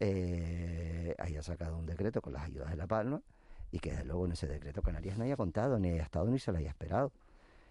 [0.00, 3.20] eh, haya sacado un decreto con las ayudas de La Palma
[3.70, 6.38] y que desde luego en ese decreto Canarias no haya contado, ni haya estado, ni
[6.38, 7.12] se lo haya esperado.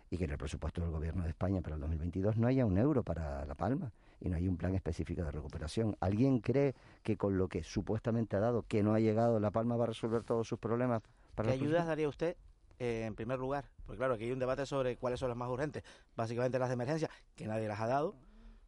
[0.09, 2.77] Y que en el presupuesto del gobierno de España para el 2022 no haya un
[2.77, 5.97] euro para La Palma y no hay un plan específico de recuperación.
[5.99, 9.75] ¿Alguien cree que con lo que supuestamente ha dado, que no ha llegado, La Palma
[9.75, 11.01] va a resolver todos sus problemas?
[11.35, 12.37] Para ¿Qué ayudas daría usted
[12.79, 13.65] eh, en primer lugar?
[13.85, 15.83] Porque claro, aquí hay un debate sobre cuáles son las más urgentes.
[16.15, 18.15] Básicamente las de emergencia, que nadie las ha dado.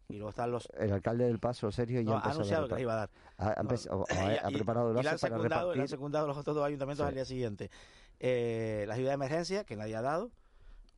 [0.07, 0.67] Y luego están los...
[0.77, 2.95] El alcalde del Paso, Sergio, ya No, ha ha empezado anunciado que las iba a
[2.95, 3.09] dar.
[3.37, 5.87] Ha, ha empe- o- o ha- ha Y- preparado y la han para secundado, han
[5.87, 7.07] secundado los otros dos ayuntamientos Sí.
[7.09, 7.69] al día siguiente.
[8.19, 10.31] Eh, las ayudas de emergencia, que nadie ha dado.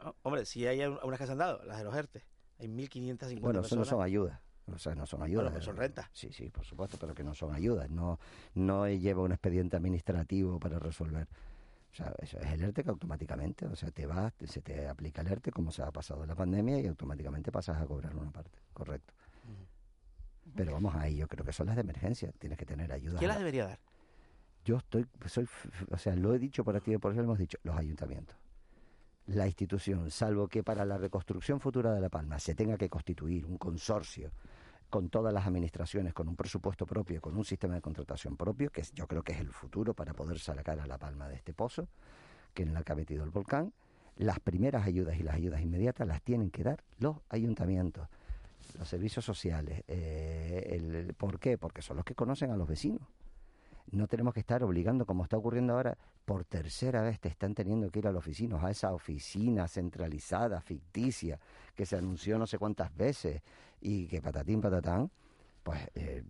[0.01, 2.23] No, hombre, si hay un- unas que se han dado, las de los ERTE.
[2.59, 4.39] Hay 1.550 Bueno, eso no son ayudas.
[4.73, 5.43] O sea, no son ayudas.
[5.43, 6.07] Bueno, pues son rentas.
[6.13, 7.89] Sí, sí, por supuesto, pero que no son ayudas.
[7.89, 8.17] No,
[8.53, 11.27] no lleva un expediente administrativo para resolver.
[11.91, 14.87] O sea, eso es el ERTE que automáticamente, o sea, te vas, te- se te
[14.87, 18.15] aplica el ERTE como se ha pasado en la pandemia y automáticamente pasas a cobrar
[18.15, 18.57] una parte.
[18.73, 19.13] Correcto.
[20.55, 22.31] Pero vamos ahí, yo creo que son las de emergencia.
[22.39, 23.19] Tienes que tener ayuda.
[23.19, 23.79] ¿Quién las debería dar?
[24.65, 27.21] Yo estoy, soy, f- f- o sea, lo he dicho por aquí y por eso
[27.21, 28.35] lo hemos dicho, los ayuntamientos.
[29.27, 33.45] La institución, salvo que para la reconstrucción futura de La Palma se tenga que constituir
[33.45, 34.31] un consorcio
[34.91, 38.83] con todas las administraciones, con un presupuesto propio, con un sistema de contratación propio, que
[38.93, 41.87] yo creo que es el futuro para poder sacar a La Palma de este pozo,
[42.53, 43.73] que en la que ha metido el volcán,
[44.17, 48.07] las primeras ayudas y las ayudas inmediatas las tienen que dar los ayuntamientos,
[48.77, 49.83] los servicios sociales.
[49.87, 51.57] eh, el- ¿Por qué?
[51.57, 53.01] Porque son los que conocen a los vecinos.
[53.91, 57.89] No tenemos que estar obligando, como está ocurriendo ahora, por tercera vez te están teniendo
[57.89, 61.39] que ir a la oficina, a esa oficina centralizada, ficticia,
[61.75, 63.41] que se anunció no sé cuántas veces
[63.81, 65.11] y que patatín, patatán,
[65.63, 66.23] pues eh,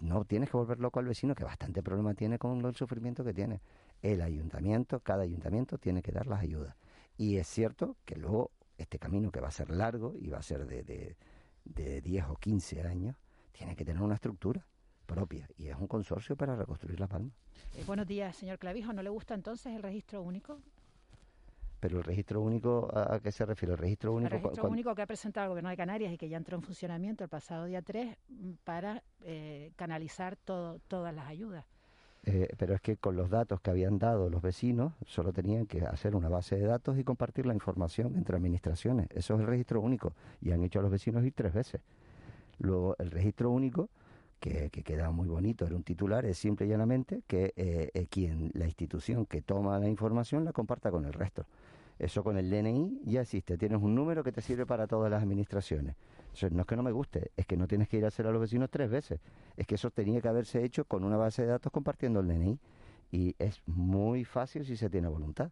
[0.00, 3.34] no tienes que volver loco al vecino, que bastante problema tiene con el sufrimiento que
[3.34, 3.60] tiene.
[4.00, 6.76] El ayuntamiento, cada ayuntamiento tiene que dar las ayudas.
[7.16, 10.42] Y es cierto que luego este camino que va a ser largo y va a
[10.42, 11.16] ser de, de,
[11.64, 13.16] de 10 o 15 años,
[13.50, 14.64] tiene que tener una estructura
[15.08, 17.30] propia y es un consorcio para reconstruir La Palma.
[17.74, 18.92] Eh, buenos días, señor Clavijo.
[18.92, 20.60] ¿No le gusta entonces el registro único?
[21.80, 23.72] Pero el registro único, ¿a, qué se refiere?
[23.72, 24.34] El registro único.
[24.34, 26.62] El registro único que ha presentado el Gobierno de Canarias y que ya entró en
[26.62, 31.64] funcionamiento el pasado día 3 mm, para eh, canalizar todo, todas las ayudas.
[32.24, 35.82] Eh, pero es que con los datos que habían dado los vecinos, solo tenían que
[35.82, 39.06] hacer una base de datos y compartir la información entre administraciones.
[39.14, 40.12] Eso es el registro único.
[40.42, 41.80] Y han hecho a los vecinos ir tres veces.
[42.58, 43.88] Luego, el registro único
[44.38, 48.50] que, queda muy bonito, era un titular, es simple y llanamente que eh, eh, quien,
[48.54, 51.46] la institución que toma la información la comparta con el resto.
[51.98, 55.22] Eso con el DNI ya existe, tienes un número que te sirve para todas las
[55.22, 55.96] administraciones.
[56.52, 58.30] no es que no me guste, es que no tienes que ir a hacer a
[58.30, 59.20] los vecinos tres veces.
[59.56, 62.58] Es que eso tenía que haberse hecho con una base de datos compartiendo el DNI.
[63.10, 65.50] Y es muy fácil si se tiene voluntad.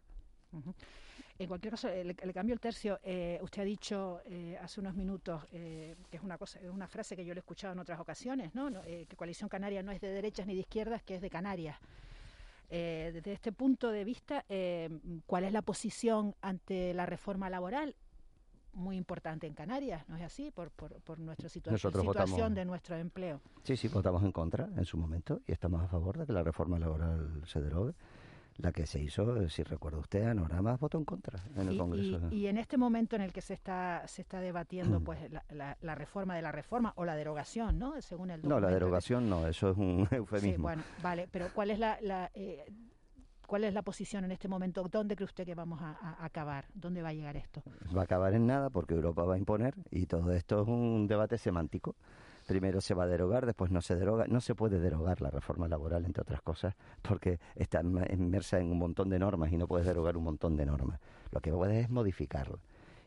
[1.39, 2.99] En cualquier caso, le, cambio el tercio.
[3.03, 6.87] Eh, usted ha dicho eh, hace unos minutos, eh, que es una cosa, es una
[6.87, 8.71] frase que yo le he escuchado en otras ocasiones, ¿no?
[8.81, 11.77] que Coalición Canaria no es de derechas ni de izquierdas, que es de Canarias.
[12.69, 14.45] desde este punto de vista,
[15.25, 17.95] ¿cuál es la posición ante la reforma laboral?
[18.73, 20.51] muy importante en Canarias, ¿no es así?
[20.51, 23.41] Por, por, nuestra situación de nuestro empleo.
[23.63, 26.43] Sí, sí, votamos en contra en su momento y estamos a favor de que la
[26.43, 27.95] reforma laboral se derogue
[28.57, 32.19] la que se hizo, si recuerda usted, más votó en contra en el Congreso.
[32.31, 36.35] Y, en este momento en el que se está se está debatiendo pues la, reforma
[36.35, 38.01] de la reforma o la derogación, ¿no?
[38.01, 40.55] Según el No, la derogación no, eso es un eufemismo.
[40.55, 41.97] Sí, bueno, vale, pero ¿cuál es la,
[42.33, 42.65] eh,
[43.47, 44.83] ¿Cuál es la posición en este momento?
[44.91, 46.65] ¿Dónde cree usted que vamos a, acabar?
[46.73, 47.63] ¿Dónde va a llegar esto?
[47.95, 51.07] Va a acabar en nada porque Europa va a imponer y todo esto es un
[51.07, 51.95] debate semántico
[52.47, 54.25] primero se va a derogar, después no se deroga.
[54.27, 58.79] No se puede derogar la reforma laboral, entre otras cosas, porque está inmersa en un
[58.79, 60.99] montón de normas y no puedes derogar un montón de normas.
[61.31, 62.57] Lo que puedes es modificarla.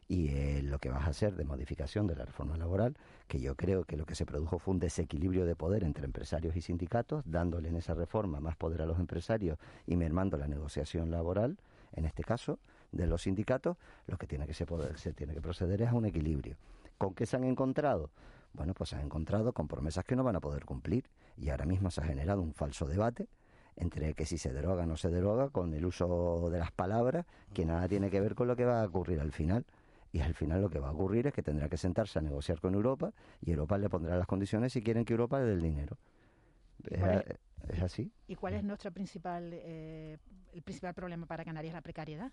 [0.07, 2.97] Y eh, lo que vas a hacer de modificación de la reforma laboral,
[3.29, 6.57] que yo creo que lo que se produjo fue un desequilibrio de poder entre empresarios
[6.57, 11.13] y sindicatos, dándole en esa reforma más poder a los empresarios y mermando la negociación
[11.13, 11.59] laboral,
[11.93, 12.59] en este caso,
[12.91, 13.77] de los sindicatos,
[14.09, 16.57] lo que tiene que se, poder, se tiene que proceder es a un equilibrio.
[16.99, 18.11] ¿Con qué se han encontrado?
[18.53, 21.67] Bueno, pues se han encontrado con promesas que no van a poder cumplir y ahora
[21.67, 23.29] mismo se ha generado un falso debate
[23.77, 27.27] entre que si se deroga o no se deroga con el uso de las palabras
[27.55, 29.65] que nada tiene que ver con lo que va a ocurrir al final.
[30.13, 32.61] Y al final lo que va a ocurrir es que tendrá que sentarse a negociar
[32.61, 35.63] con Europa y Europa le pondrá las condiciones si quieren que Europa le dé el
[35.63, 35.97] dinero.
[36.85, 38.11] Es, así.
[38.27, 40.19] ¿Y cuál es nuestro principal, eh,
[40.53, 41.75] el principal problema para Canarias?
[41.75, 42.33] La precariedad.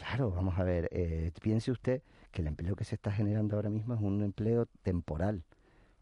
[0.00, 3.68] Claro, vamos a ver, eh, piense usted que el empleo que se está generando ahora
[3.68, 5.42] mismo es un empleo temporal,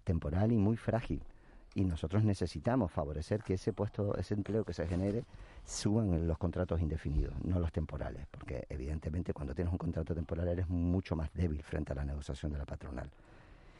[0.04, 1.20] temporal y muy frágil.
[1.74, 5.24] Y nosotros necesitamos favorecer que ese puesto, ese empleo que se genere,
[5.64, 10.68] suban los contratos indefinidos, no los temporales, porque evidentemente cuando tienes un contrato temporal eres
[10.68, 13.10] mucho más débil frente a la negociación de la patronal.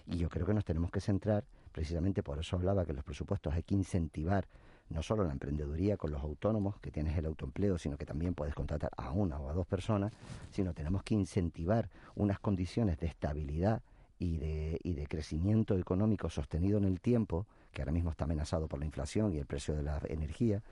[0.09, 3.55] Y yo creo que nos tenemos que centrar, precisamente por eso hablaba que los presupuestos
[3.55, 4.49] hay que incentivar
[4.91, 8.55] no solo la emprendeduría con los autónomos, que tienes el autoempleo, sino que también puedes
[8.55, 10.13] contratar a una o a dos personas,
[10.51, 13.83] sino tenemos que incentivar unas condiciones de estabilidad
[14.19, 18.67] y de, y de crecimiento económico sostenido en el tiempo, que ahora mismo está amenazado
[18.67, 20.63] por la inflación y el precio de la energía,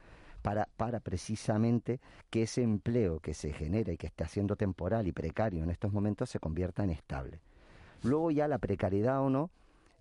[0.43, 2.01] para, para precisamente
[2.31, 5.93] que ese empleo que se genera y que está siendo temporal y precario en estos
[5.93, 7.41] momentos se convierta en estable.
[8.03, 9.51] Luego ya la precariedad o no,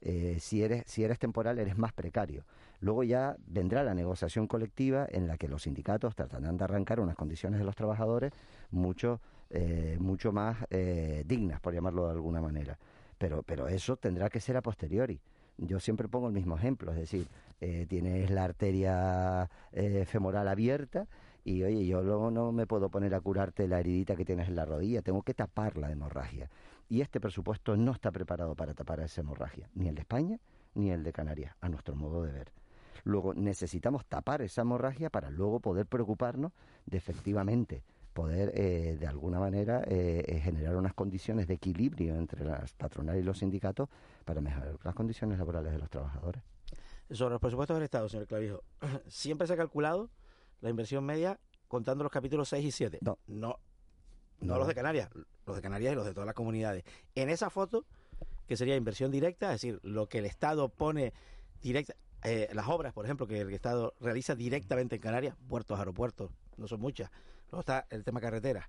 [0.07, 2.43] eh, si, eres, si eres temporal eres más precario.
[2.79, 7.15] Luego ya vendrá la negociación colectiva en la que los sindicatos tratarán de arrancar unas
[7.15, 8.31] condiciones de los trabajadores
[8.69, 12.77] mucho, eh, mucho más eh, dignas, por llamarlo de alguna manera.
[13.17, 15.19] Pero, pero eso tendrá que ser a posteriori.
[15.57, 17.27] Yo siempre pongo el mismo ejemplo, es decir,
[17.87, 19.49] tienes la arteria
[20.05, 21.07] femoral abierta
[21.45, 24.55] y oye, yo luego no me puedo poner a curarte la heridita que tienes en
[24.55, 26.49] la rodilla, tengo que tapar la hemorragia.
[26.87, 30.39] Y este presupuesto no está preparado para tapar esa hemorragia, ni el de España
[30.75, 32.51] ni el de Canarias, a nuestro modo de ver.
[33.03, 36.51] Luego necesitamos tapar esa hemorragia para luego poder preocuparnos
[36.85, 42.45] de efectivamente poder eh, de alguna manera eh, eh, generar unas condiciones de equilibrio entre
[42.45, 43.89] las patronales y los sindicatos
[44.23, 46.41] para mejorar las condiciones laborales de los trabajadores.
[47.11, 48.63] Sobre los presupuestos del Estado, señor Clavijo,
[49.07, 50.09] siempre se ha calculado
[50.61, 52.99] la inversión media contando los capítulos 6 y 7.
[53.01, 53.19] No.
[53.27, 53.59] No,
[54.39, 55.09] no, los de Canarias,
[55.45, 56.83] los de Canarias y los de todas las comunidades.
[57.15, 57.85] En esa foto,
[58.47, 61.13] que sería inversión directa, es decir, lo que el Estado pone
[61.61, 66.31] directa, eh, las obras, por ejemplo, que el Estado realiza directamente en Canarias, puertos, aeropuertos,
[66.57, 67.11] no son muchas.
[67.51, 68.65] Luego está el tema carreteras,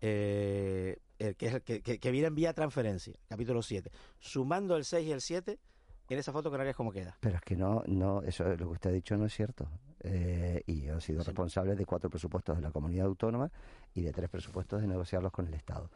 [0.00, 3.90] eh, el que, es el que, que, que viene en vía transferencia, capítulo 7.
[4.18, 5.58] Sumando el 6 y el 7,
[6.14, 7.16] en esa foto Canarias cómo queda.
[7.20, 9.68] Pero es que no, no, eso lo que usted ha dicho no es cierto.
[10.00, 13.50] Eh, y yo he sido responsable de cuatro presupuestos de la comunidad autónoma
[13.94, 15.88] y de tres presupuestos de negociarlos con el Estado.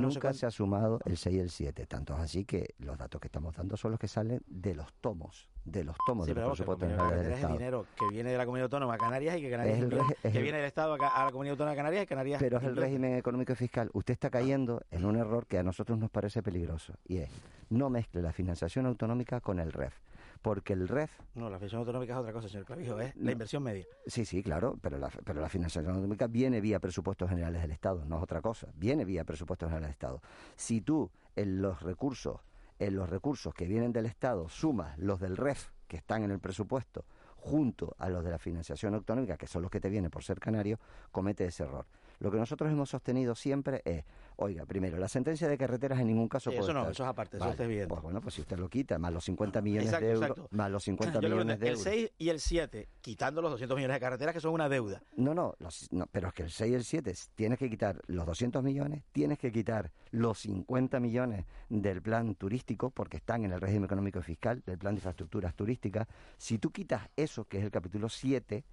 [0.00, 2.96] Nunca no se ha sumado el 6 y el 7, tanto es así que los
[2.96, 6.32] datos que estamos dando son los que salen de los tomos, de los tomos Sí,
[6.32, 7.52] de los que presupuestos el generales del es Estado.
[7.58, 10.32] dinero que viene de la comunidad autónoma a Canarias y que Canarias Es el es
[10.32, 12.64] que el- viene del Estado a, la comunidad autónoma de Canarias y Canarias Pero es
[12.64, 13.90] el régimen económico y fiscal.
[13.92, 17.30] Usted está cayendo en un error que a nosotros nos parece peligroso y es
[17.68, 19.94] no mezcle la financiación autonómica con el REF.
[20.42, 23.62] Porque el REF No, la financiación autonómica es otra cosa, señor Clavijo, es la inversión
[23.62, 23.86] media.
[24.06, 28.04] Sí, sí, claro, pero la, pero la financiación autonómica viene vía presupuestos generales del Estado,
[28.04, 30.22] no es otra cosa, viene vía presupuestos generales del Estado.
[30.56, 32.40] Si tú en los recursos,
[32.78, 36.40] en los recursos que vienen del Estado sumas los del REF que están en el
[36.40, 37.04] presupuesto
[37.36, 40.38] junto a los de la financiación autonómica, que son los que te vienen por ser
[40.38, 40.78] canario,
[41.10, 41.86] comete ese error.
[42.22, 44.04] Lo que nosotros hemos sostenido siempre es,
[44.36, 47.08] oiga, primero, la sentencia de carreteras en ningún caso puede eso no, estar- eso es
[47.08, 47.88] aparte, eso Vale, está evidente.
[47.88, 50.56] Pues bueno, pues si usted lo quita, más los 50 millones Exacto, de euros, exacto.
[50.56, 51.82] más los 50 Yo le millones de el euros.
[51.82, 55.02] 6 y el 7, quitando los 200 millones de carreteras que son una deuda.
[55.16, 58.00] No, no, los- no, pero es que el 6 y el 7 tienes que quitar
[58.06, 63.52] los 200 millones, tienes que quitar los 50 millones del plan turístico porque están en
[63.52, 66.06] el régimen económico y fiscal, del plan de infraestructuras turísticas.
[66.38, 68.64] Si tú quitas eso, que es el capítulo 7,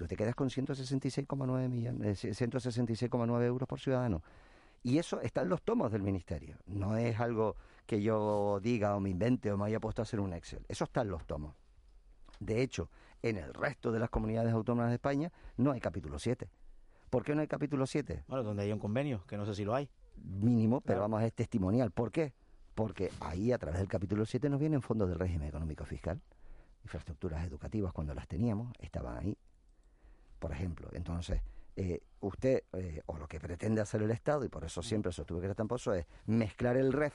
[0.00, 4.22] tú te quedas con 166,9 millones, eh, 166,9 euros por ciudadano.
[4.82, 6.56] Y eso está en los tomos del ministerio.
[6.64, 10.18] No es algo que yo diga o me invente o me haya puesto a hacer
[10.20, 10.64] un Excel.
[10.68, 11.54] Eso está en los tomos.
[12.38, 12.88] De hecho,
[13.20, 16.48] en el resto de las comunidades autónomas de España no hay capítulo 7.
[17.10, 18.24] ¿Por qué no hay capítulo 7?
[18.26, 19.90] Bueno, donde hay un convenio, que no sé si lo hay.
[20.16, 21.90] Mínimo, pero vamos, es testimonial.
[21.90, 22.32] ¿Por qué?
[22.74, 26.22] Porque ahí, a través del capítulo 7, nos vienen fondos del régimen económico fiscal.
[26.84, 29.36] Infraestructuras educativas, cuando las teníamos, estaban ahí.
[30.40, 31.40] Por ejemplo, entonces,
[31.76, 35.40] eh, usted, eh, o lo que pretende hacer el Estado, y por eso siempre sostuve
[35.40, 37.14] que era tan pozo, es mezclar el REF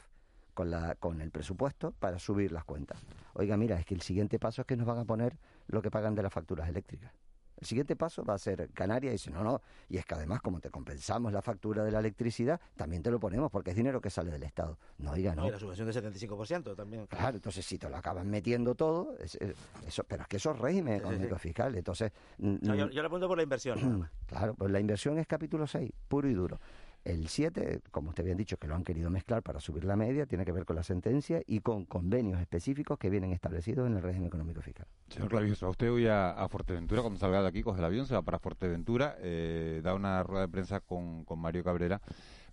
[0.53, 3.03] con, la, con el presupuesto para subir las cuentas.
[3.33, 5.91] Oiga, mira, es que el siguiente paso es que nos van a poner lo que
[5.91, 7.11] pagan de las facturas eléctricas.
[7.59, 10.41] El siguiente paso va a ser Canarias y dice, no, no, y es que además
[10.41, 14.01] como te compensamos la factura de la electricidad, también te lo ponemos porque es dinero
[14.01, 14.77] que sale del Estado.
[14.97, 15.47] No, oiga, no.
[15.47, 17.07] Y la subvención del 75% también.
[17.07, 19.55] Claro, entonces si te lo acaban metiendo todo, es- es-
[19.87, 21.07] eso, pero es que eso es régimen Sí, sí, sí.
[21.07, 22.11] económico fiscal, entonces...
[22.39, 24.09] No, yo, mm, yo le apunto por la inversión.
[24.27, 26.59] Claro, pues la inversión es capítulo 6, puro y duro.
[27.05, 30.25] El 7, como usted bien dicho, que lo han querido mezclar para subir la media,
[30.25, 34.01] tiene que ver con la sentencia y con convenios específicos que vienen establecidos en el
[34.01, 34.87] régimen económico fiscal.
[35.09, 38.15] Señor Clavijo, usted hoy a, a Fuerteventura, cuando salga de aquí, coge el avión, se
[38.15, 42.01] va para Fuerteventura, eh, da una rueda de prensa con, con Mario Cabrera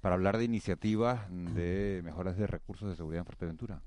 [0.02, 3.80] para hablar de iniciativas de mejoras de recursos de seguridad en Fuerteventura.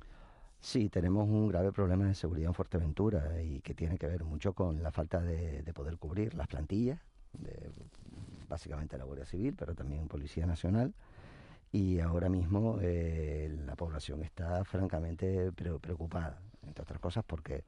[0.60, 4.54] Sí, tenemos un grave problema de seguridad en Fuerteventura y que tiene que ver mucho
[4.54, 7.00] con la falta de, de poder cubrir las plantillas,
[7.34, 7.70] de,
[8.48, 10.94] básicamente la Guardia Civil, pero también Policía Nacional.
[11.72, 17.64] Y ahora mismo eh, la población está francamente pre- preocupada, entre otras cosas porque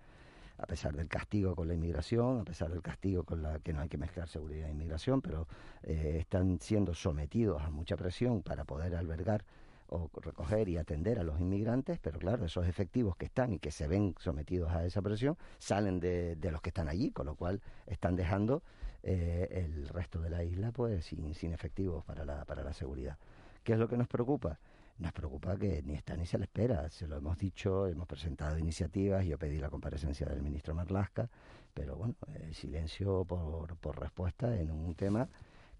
[0.59, 3.81] a pesar del castigo con la inmigración, a pesar del castigo con la que no
[3.81, 5.47] hay que mezclar seguridad e inmigración, pero
[5.83, 9.43] eh, están siendo sometidos a mucha presión para poder albergar
[9.89, 13.71] o recoger y atender a los inmigrantes, pero claro, esos efectivos que están y que
[13.71, 17.35] se ven sometidos a esa presión salen de, de los que están allí, con lo
[17.35, 18.63] cual están dejando
[19.07, 23.17] eh, el resto de la isla pues sin, sin efectivos para la, para la seguridad.
[23.63, 24.59] ¿Qué es lo que nos preocupa?
[24.99, 26.89] Nos preocupa que ni está ni se le espera.
[26.89, 31.29] Se lo hemos dicho, hemos presentado iniciativas, yo pedí la comparecencia del ministro Marlasca,
[31.73, 35.29] pero bueno, el silencio por, por respuesta en un tema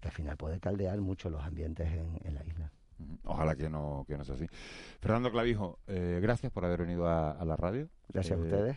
[0.00, 2.70] que al final puede caldear mucho los ambientes en, en la isla.
[3.24, 4.46] Ojalá que no, que no sea así.
[5.00, 7.88] Fernando Clavijo, eh, gracias por haber venido a, a la radio.
[8.08, 8.76] Gracias a Eh, ustedes.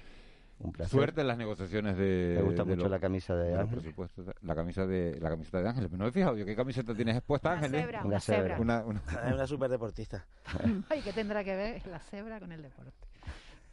[0.63, 0.91] Un placer.
[0.91, 2.36] Suerte en las negociaciones de.
[2.38, 3.93] Me gusta de mucho la camisa de Ángel.
[4.41, 5.91] La camisa de la camiseta de Ángeles.
[5.91, 7.82] No me he fijado yo qué camiseta tienes expuesta, Una Ángeles.
[7.82, 8.60] cebra, una Una cebra.
[8.60, 10.26] Una, una- Es una super deportista.
[10.89, 12.91] Ay, ¿qué tendrá que ver la cebra con el deporte?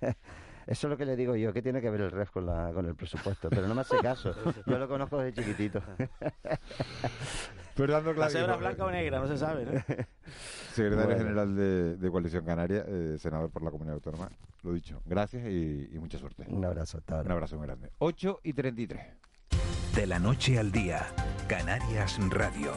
[0.67, 2.71] Eso es lo que le digo yo, ¿qué tiene que ver el REF con, la,
[2.75, 3.49] con el presupuesto?
[3.49, 4.35] Pero no me hace caso,
[4.67, 5.83] yo lo conozco desde chiquitito.
[7.75, 9.73] Fernando La cebra blanca o negra, no se sabe, ¿no?
[10.75, 11.17] Secretario Bueno.
[11.19, 14.29] General de, de Coalición Canaria, eh, senador por la Comunidad Autónoma.
[14.63, 16.45] Lo dicho, gracias y, y mucha suerte.
[16.49, 17.27] Un abrazo, hasta ahora.
[17.27, 17.91] Un abrazo muy grande.
[17.99, 19.01] 8 y 33.
[19.95, 21.07] De la noche al día,
[21.49, 22.73] Canarias Radio.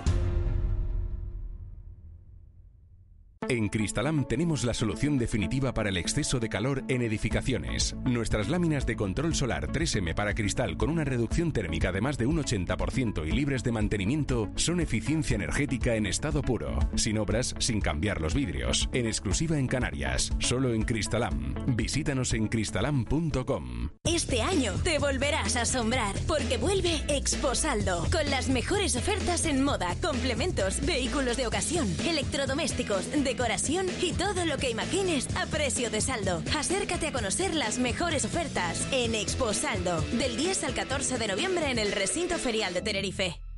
[3.50, 7.96] En Cristalam tenemos la solución definitiva para el exceso de calor en edificaciones.
[8.04, 12.28] Nuestras láminas de control solar 3M para cristal con una reducción térmica de más de
[12.28, 17.82] un 80% y libres de mantenimiento son eficiencia energética en estado puro, sin obras, sin
[17.82, 21.56] cambiar los vidrios, en exclusiva en Canarias, solo en Cristalam.
[21.76, 23.90] Visítanos en cristalam.com.
[24.04, 29.96] Este año te volverás a asombrar porque vuelve Exposaldo con las mejores ofertas en moda,
[30.00, 36.44] complementos, vehículos de ocasión, electrodomésticos, decoración y todo lo que imagines a precio de saldo.
[36.58, 41.80] Acércate a conocer las mejores ofertas en Exposaldo del 10 al 14 de noviembre en
[41.80, 43.51] el recinto ferial de Tenerife.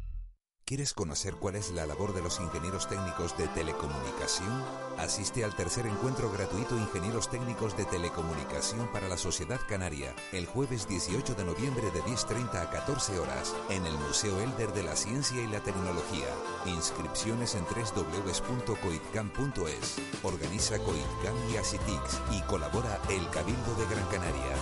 [0.66, 4.64] ¿Quieres conocer cuál es la labor de los ingenieros técnicos de telecomunicación?
[4.98, 10.88] Asiste al tercer encuentro gratuito Ingenieros Técnicos de Telecomunicación para la Sociedad Canaria el jueves
[10.88, 15.42] 18 de noviembre de 10.30 a 14 horas en el Museo Elder de la Ciencia
[15.42, 16.28] y la Tecnología.
[16.66, 19.98] Inscripciones en www.coitcam.es.
[20.24, 24.56] Organiza Coitcam y Asitix y colabora el Cabildo de Gran Canaria.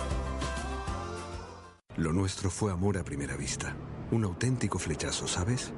[1.96, 3.76] Lo nuestro fue amor a primera vista.
[4.10, 5.72] Un auténtico flechazo, ¿sabes?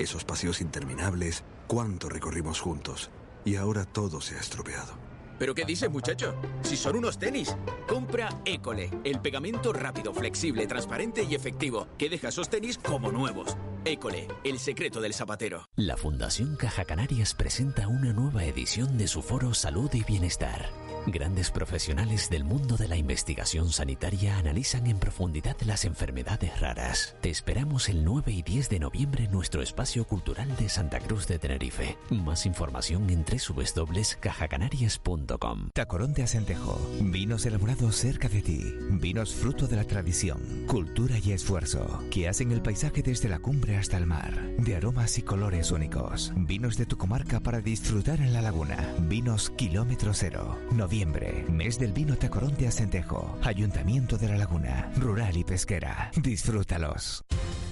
[0.00, 3.10] Esos paseos interminables, cuánto recorrimos juntos.
[3.44, 4.94] Y ahora todo se ha estropeado.
[5.38, 6.34] ¿Pero qué dice, muchacho?
[6.62, 7.54] Si son unos tenis.
[7.86, 13.58] Compra École, el pegamento rápido, flexible, transparente y efectivo, que deja esos tenis como nuevos.
[13.84, 15.68] École, el secreto del zapatero.
[15.74, 20.68] La Fundación Caja Canarias presenta una nueva edición de su foro Salud y Bienestar.
[21.06, 27.16] Grandes profesionales del mundo de la investigación sanitaria analizan en profundidad las enfermedades raras.
[27.22, 31.26] Te esperamos el 9 y 10 de noviembre en nuestro espacio cultural de Santa Cruz
[31.26, 31.96] de Tenerife.
[32.10, 35.70] Más información en www.cajacanarias.com.
[35.72, 36.78] Tacorón de Acentejo.
[37.00, 38.62] Vinos elaborados cerca de ti.
[38.90, 43.69] Vinos fruto de la tradición, cultura y esfuerzo, que hacen el paisaje desde la cumbre
[43.76, 44.40] hasta el mar.
[44.58, 46.32] De aromas y colores únicos.
[46.36, 48.94] Vinos de tu comarca para disfrutar en la laguna.
[49.00, 50.58] Vinos kilómetro cero.
[50.72, 53.38] Noviembre, mes del vino Tacorón de Acentejo.
[53.42, 54.90] Ayuntamiento de la Laguna.
[54.96, 56.10] Rural y pesquera.
[56.16, 57.24] Disfrútalos.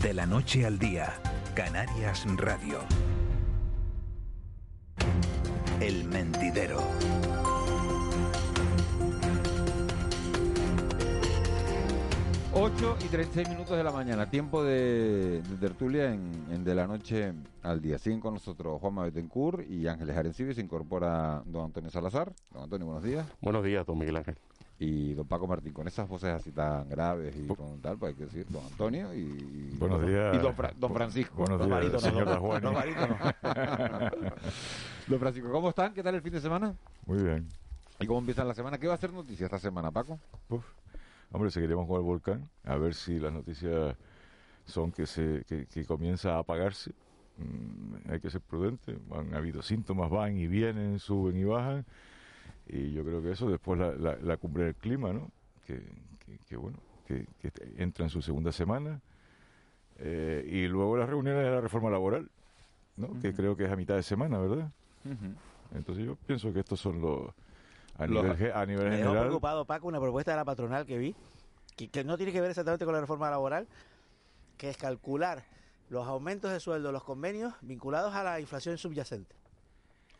[0.02, 1.14] De la noche al día,
[1.54, 2.78] Canarias Radio.
[5.80, 6.82] El mentidero.
[12.54, 16.86] 8 y 36 minutos de la mañana, tiempo de, de tertulia en, en De la
[16.86, 17.98] Noche al Día.
[17.98, 20.54] Siguen con nosotros Juanma Betancourt y Ángeles Arencibi.
[20.54, 22.32] Se incorpora don Antonio Salazar.
[22.52, 23.26] Don Antonio, buenos días.
[23.42, 24.36] Buenos días, don Miguel Ángel.
[24.80, 28.16] Y don Paco Martín, con esas voces así tan graves y con tal, pues hay
[28.18, 30.34] que decir don Antonio y, y Buenos don, días.
[30.36, 31.34] y don, Fra- don Francisco.
[31.36, 32.74] Buenos Don días, barítono, señor don- don.
[35.08, 35.92] Don Francisco, ¿cómo están?
[35.94, 36.74] ¿Qué tal el fin de semana?
[37.06, 37.46] Muy bien.
[38.00, 38.78] ¿Y cómo empieza la semana?
[38.78, 40.18] ¿Qué va a ser noticia esta semana, Paco?
[40.48, 40.64] Uf.
[41.30, 43.96] Hombre, seguiremos con el volcán, a ver si las noticias
[44.64, 46.92] son que se que, que comienza a apagarse.
[47.36, 48.96] Mm, hay que ser prudente.
[49.12, 51.84] Han habido síntomas, van y vienen, suben y bajan.
[52.66, 55.30] Y yo creo que eso, después la, la, la cumbre del clima, ¿no?
[55.66, 55.80] Que,
[56.24, 59.00] que, que bueno, que, que entra en su segunda semana.
[59.98, 62.30] Eh, y luego las reuniones de la reforma laboral,
[62.96, 63.18] ¿no?
[63.20, 64.70] Que creo que es a mitad de semana, ¿verdad?
[65.74, 67.32] Entonces yo pienso que estos son los...
[67.98, 69.18] A Los- nivel, a nivel Me general...
[69.26, 71.14] preocupado, Paco, una propuesta de la patronal que vi,
[71.76, 73.66] que, que no tiene que ver exactamente con la reforma laboral,
[74.56, 75.44] que es calcular
[75.88, 79.34] los aumentos de sueldo, los convenios vinculados a la inflación subyacente.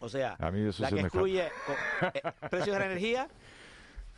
[0.01, 3.29] O sea, A mí eso la se que excluye eh, precios de la energía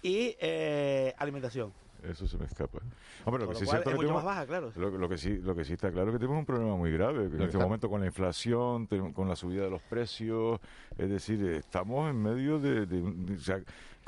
[0.02, 1.72] y eh, alimentación.
[2.08, 2.78] Eso se me escapa.
[3.24, 4.72] Hombre, lo que lo sí cual cierto es que mucho tenemos- más baja, claro.
[4.76, 6.90] Lo, lo que sí, lo que sí está claro es que tenemos un problema muy
[6.92, 10.60] grave en este está- momento con la inflación, con la subida de los precios,
[10.98, 13.60] es decir, estamos en medio de, de un- de- o sea,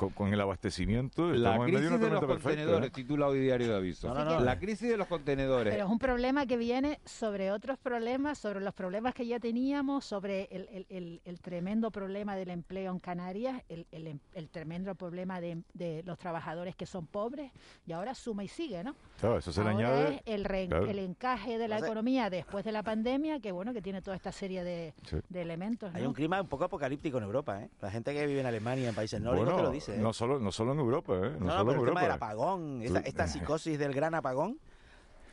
[0.03, 2.87] con, con el abastecimiento, La estamos en medio crisis de una de los perfecta, contenedores,
[2.89, 2.91] ¿eh?
[2.93, 4.07] titula hoy Diario de Aviso.
[4.13, 4.39] No, no, no.
[4.41, 5.73] La crisis de los contenedores.
[5.73, 10.05] Pero es un problema que viene sobre otros problemas, sobre los problemas que ya teníamos,
[10.05, 14.49] sobre el, el- el- el tremendo problema del empleo en Canarias, el, el em- el
[14.49, 17.51] tremendo problema de, de los trabajadores que son pobres,
[17.85, 18.95] y ahora suma y sigue, ¿no?
[19.19, 20.15] Claro, eso se le Ahora añade.
[20.15, 20.85] es el, re- claro.
[20.87, 24.31] el encaje de la economía después de la pandemia, que bueno, que tiene toda esta
[24.31, 25.17] serie de, Sí.
[25.29, 25.93] de elementos.
[25.93, 27.69] Hay un clima un poco apocalíptico en Europa, ¿eh?
[27.81, 29.97] La gente que vive en Alemania, en países nórdicos, Bueno, te lo dice, ¿eh?
[29.99, 31.19] no solo, no solo en Europa, ¿eh?
[31.19, 32.25] No, No, no, solo pero en el tema del Europa.
[32.27, 34.57] apagón, esta, esta psicosis del gran apagón,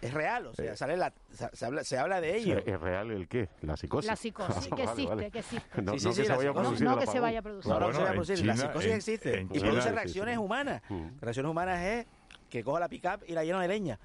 [0.02, 0.46] es real.
[0.46, 0.76] O sea, Eh.
[0.76, 2.58] sale la, se, se habla, se habla de ello.
[2.64, 3.48] ¿Es real el qué?
[3.62, 4.08] ¿La psicosis?
[4.11, 5.30] La psicosis, que Vale, existe, vale.
[5.30, 5.82] que existe.
[5.82, 6.62] No, Sí, sí, no sí, que se la vaya a psicosis.
[6.68, 7.70] producir No el que se vaya a producir.
[7.72, 8.36] No, no, Bueno, se va a producir.
[8.38, 9.38] China- la psicosis en- existe.
[9.40, 9.94] en y China produce existe.
[9.94, 10.82] reacciones humanas.
[10.88, 11.06] Mm.
[11.20, 12.06] Reacciones humanas es
[12.48, 13.98] que cojo la pick-up y la lleno de leña.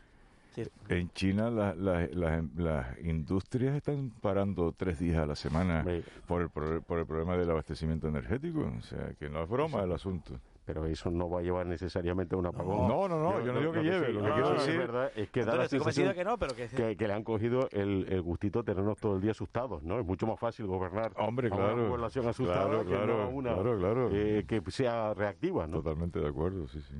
[0.55, 0.63] Sí.
[0.89, 5.85] En China la- la- la- las industrias están parando tres días a la semana
[6.27, 8.71] por el, por el problema del abastecimiento energético.
[8.77, 10.39] O sea, que no es broma el asunto.
[10.65, 12.87] Pero eso no va a llevar necesariamente a un apagón.
[12.87, 15.29] No, no, no, yo no digo que lleve, lo que quiero decir- es verdad es
[15.29, 18.21] que da la sensación que no, pero que- que, que le han cogido el, el
[18.23, 19.99] gustito de tenernos todo el día asustados, ¿no?
[19.99, 23.03] Es mucho más fácil gobernar Hombre, a una claro, población asustada claro, que no a
[23.05, 24.09] claro, una claro, claro.
[24.11, 25.77] eh, que sea reactiva, ¿no?
[25.83, 26.95] Totalmente de acuerdo, sí, sí.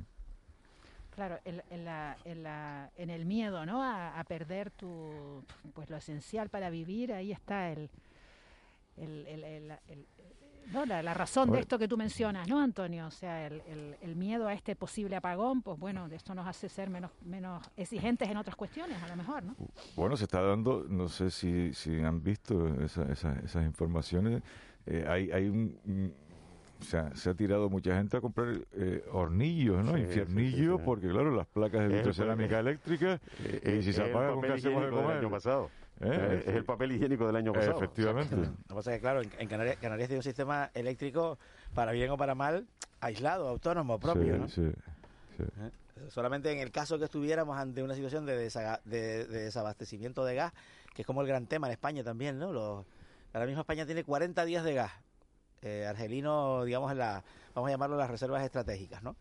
[1.16, 3.82] Claro, en, en la- en la- en el miedo, ¿no?
[3.82, 5.44] A, a perder tu,
[5.74, 7.90] pues lo esencial para vivir, ahí está el,
[8.98, 10.06] el, el- el- el-
[10.74, 13.06] no, la, razón de esto que tú mencionas, ¿no, Antonio?
[13.06, 13.62] O sea, el,
[14.02, 17.64] el, miedo a este posible apagón, pues bueno, de esto nos hace ser menos, menos
[17.78, 19.56] exigentes en otras cuestiones, a lo mejor, ¿no?
[19.96, 24.42] Bueno, se está dando, no sé si, si han visto esas informaciones,
[24.88, 26.16] eh, hay, hay un
[26.82, 29.98] se ha, se ha tirado mucha gente a comprar eh, hornillos, ¿no?
[29.98, 34.54] Infiernillos, porque claro, las placas de vitrocerámica eléctrica, eh, y si se apaga, ¿con qué
[34.54, 35.18] hacemos de comer?
[35.18, 35.70] año pasado.
[36.02, 36.44] ¿Eh?
[36.46, 37.78] Es el papel higiénico del año pasado.
[37.78, 38.36] Efectivamente.
[38.36, 41.38] Lo que pasa es que, claro, en, Canarias, Canarias, tiene un sistema eléctrico,
[41.74, 42.68] para bien o para mal,
[43.00, 44.50] aislado, autónomo, propio, ¿no?
[44.50, 44.70] Sí,
[45.38, 45.44] sí.
[46.10, 48.50] Solamente en el caso que estuviéramos ante una situación de,
[48.86, 50.54] de, desabastecimiento de gas,
[50.94, 52.52] que es como el gran tema en España también, ¿no?
[52.52, 52.86] Los,
[53.34, 54.92] ahora mismo España tiene 40 días de gas
[55.66, 59.16] eh, argelino, digamos, en la, vamos a llamarlo las reservas estratégicas, ¿no?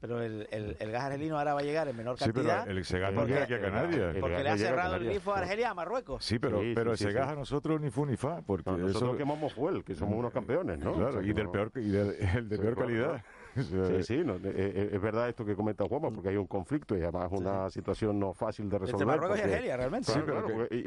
[0.00, 2.60] Pero el, el, gas argelino ahora va a llegar en menor cantidad.
[2.60, 4.16] Sí, pero el, ese gas no llega aquí a Canarias.
[4.20, 6.24] Porque le ha cerrado el grifo a Argelia a Marruecos.
[6.24, 8.40] Sí, pero, pero ese gas a nosotros ni fu ni fa.
[8.42, 10.94] Porque nosotros quemamos fuel, que somos unos campeones, ¿no?
[10.94, 13.24] Claro, y, del peor, y del, el de peor calidad.
[13.62, 16.96] Sí, sí, no, eh, eh, es, verdad esto que comenta Juanma, porque hay un conflicto
[16.96, 19.02] y además una situación no fácil de resolver.
[19.02, 20.12] Entre Marruecos y Argelia, realmente.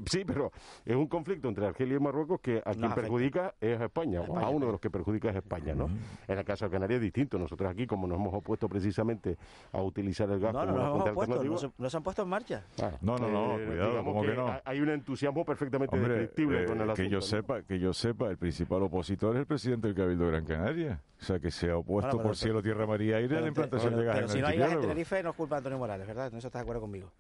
[0.06, 0.52] Sí, pero,
[0.86, 4.38] es un conflicto entre Argelia y Marruecos que a quien perjudica es a España, o
[4.38, 5.90] a uno de los que perjudica es España, ¿no?
[6.28, 7.38] En el caso de Canarias es distinto.
[7.38, 9.38] Nosotros aquí, como nos hemos opuesto precisamente
[9.72, 12.64] a utilizar el gas no, como no, no, no, se, han puesto en marcha.
[12.82, 14.60] Ah, no, no, no, eh, cuidado, como que, no.
[14.64, 18.84] Hay un entusiasmo perfectamente descriptible con el que yo sepa, que yo sepa, el principal
[18.84, 21.02] opositor es el presidente del Cabildo de Gran Canaria.
[21.22, 24.04] O sea, que se ha opuesto por cielo, tierra, maría, aire a la implantación de
[24.04, 26.08] gas pero en si no hay gas en Tenerife, no es culpa de Antonio Morales,
[26.08, 26.32] ¿verdad?
[26.32, 27.12] ¿No estás de acuerdo conmigo?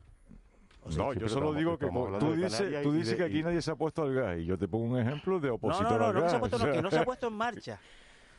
[0.98, 1.88] no, yo solo digo que
[2.20, 4.68] tú dices, tú dices que aquí nadie se ha puesto al gas y yo te
[4.68, 6.52] pongo un ejemplo de opositor no, no, no, no, al gas.
[6.52, 7.80] No, que no se ha puesto en marcha.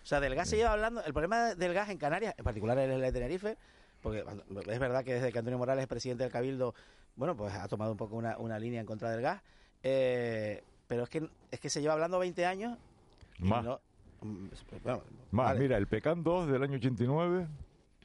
[0.03, 2.77] O sea, del gas se lleva hablando, el problema del gas en Canarias, en particular
[2.79, 3.57] el de Tenerife,
[4.01, 4.25] porque
[4.69, 6.75] es verdad que desde que Antonio Morales es presidente del Cabildo,
[7.15, 9.41] bueno, pues ha tomado un poco una, una línea en contra del gas,
[9.85, 12.77] eh, pero es que, es que se lleva hablando 20 años
[13.39, 13.65] Más.
[15.31, 17.49] Más, mira, el PECAN 2 del año 89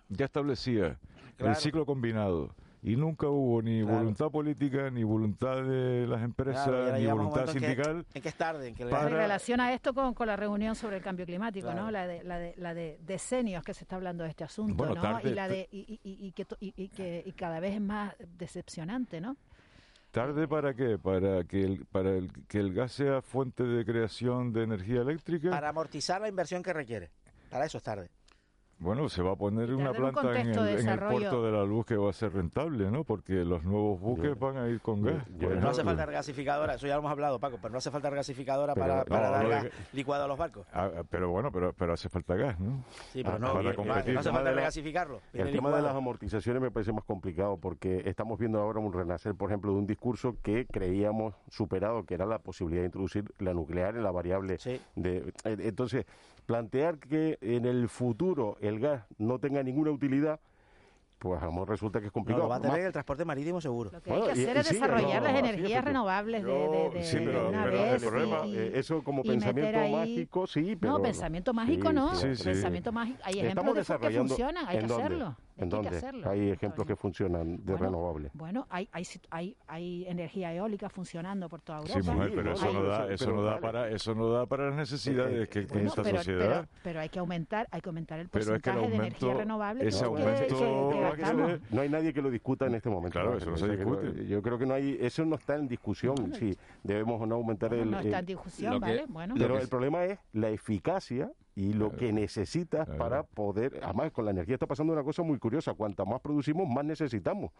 [0.09, 0.97] ya establecía
[1.37, 2.53] el ciclo combinado
[2.83, 8.05] y nunca hubo ni voluntad política, ni voluntad de las empresas, ni voluntad sindical.
[8.13, 8.69] En que, es tarde.
[8.69, 9.09] En que para...
[9.09, 11.91] relaciona esto con, con, la reunión sobre el cambio climático, ¿no?
[11.91, 15.19] La de, la, de, la de decenios que se está hablando de este asunto, ¿no?
[15.21, 19.19] y, la de, y, y, y, que, y, que y cada vez es más decepcionante,
[19.19, 19.35] ¿no?
[20.11, 20.97] ¿Tarde para qué?
[20.97, 25.49] ¿Para que el, para el, que el gas sea fuente de creación de energía eléctrica?
[25.49, 27.11] Para amortizar la inversión que requiere.
[27.49, 28.09] Para eso es tarde.
[28.79, 32.11] Bueno, se va a poner una planta en el, puerto de la luz que va
[32.11, 33.03] a ser rentable, ¿no?
[33.03, 35.27] Porque los nuevos buques van a ir con gas.
[35.29, 38.75] no hace falta regasificadora, eso ya lo hemos hablado, Paco, pero no hace falta regasificadora
[38.75, 40.67] para, para dar gas licuado a los barcos.
[40.73, 42.83] Ah, pero bueno, pero, pero hace falta gas, ¿no?
[43.11, 44.13] Sí, pero no, para competir.
[44.13, 45.21] no hace falta regasificarlo.
[45.33, 49.33] El tema de las amortizaciones me parece más complicado porque estamos viendo ahora un renacer,
[49.33, 53.53] por ejemplo, de un discurso que creíamos superado, que era la posibilidad de introducir la
[53.53, 54.57] nuclear en la variable
[54.95, 55.33] de...
[55.43, 56.05] Eh, entonces,
[56.47, 60.39] plantear que en el futuro el gas no tenga ninguna utilidad,
[61.19, 62.43] pues a lo mejor resulta que es complicado.
[62.43, 63.91] No, va a tener el transporte marítimo seguro.
[63.91, 67.49] Lo que hay que hacer es desarrollar las energías renovables de, de, de, sí, pero,
[67.49, 70.93] una pero vez el problema, eh, eso como pensamiento mágico, sí, pero...
[70.93, 72.11] No, pensamiento mágico no.
[72.11, 75.35] pensamiento mágico, hay ejemplos de que funcionan, hay que hacerlo.
[75.57, 76.01] ¿En dónde?
[76.25, 78.31] Hay ejemplos que funcionan de renovables.
[78.33, 82.01] Bueno, hay, hay, hay, hay energía eólica funcionando por toda Europa.
[82.01, 84.75] Sí, mujer, pero eso, no da, eso, no da para, eso no da para las
[84.75, 86.69] necesidades que tiene esta pero, sociedad.
[86.83, 89.87] Pero, hay que aumentar hay que aumentar el porcentaje de energía renovable.
[89.87, 90.91] Ese aumento,
[91.71, 93.19] no hay nadie que lo discuta en este momento.
[93.19, 94.27] Claro, eso no se discute.
[94.27, 97.73] Yo creo que no hay, eso no está en discusión, si debemos o no aumentar
[97.73, 97.89] el...
[97.89, 99.05] No está en discusión, ¿vale?
[99.07, 99.35] Bueno.
[99.37, 104.31] Pero el problema es la eficacia y lo que necesitas para poder, además con la
[104.31, 107.51] energía está pasando una cosa muy curiosa, cuanta más producimos, más necesitamos,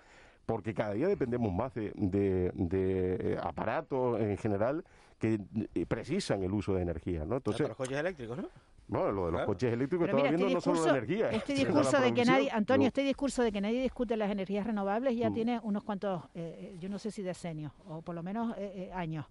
[0.45, 4.86] porque cada día dependemos más de, de, aparatos en general
[5.18, 5.39] que
[5.74, 7.38] eh, precisan el uso de energía, ¿no?
[7.38, 8.48] Entonces, los coches eléctricos, ¿no?
[8.88, 11.32] Bueno, lo de los coches eléctricos estaba viendo no solo la energía.
[11.32, 15.18] Este discurso de que nadie, Antonio, este discurso de que nadie discute las energías renovables
[15.18, 15.34] ya mm.
[15.34, 18.56] tiene unos cuantos, eh, eh, yo no sé si decenios, o por lo menos
[18.93, 19.26] años.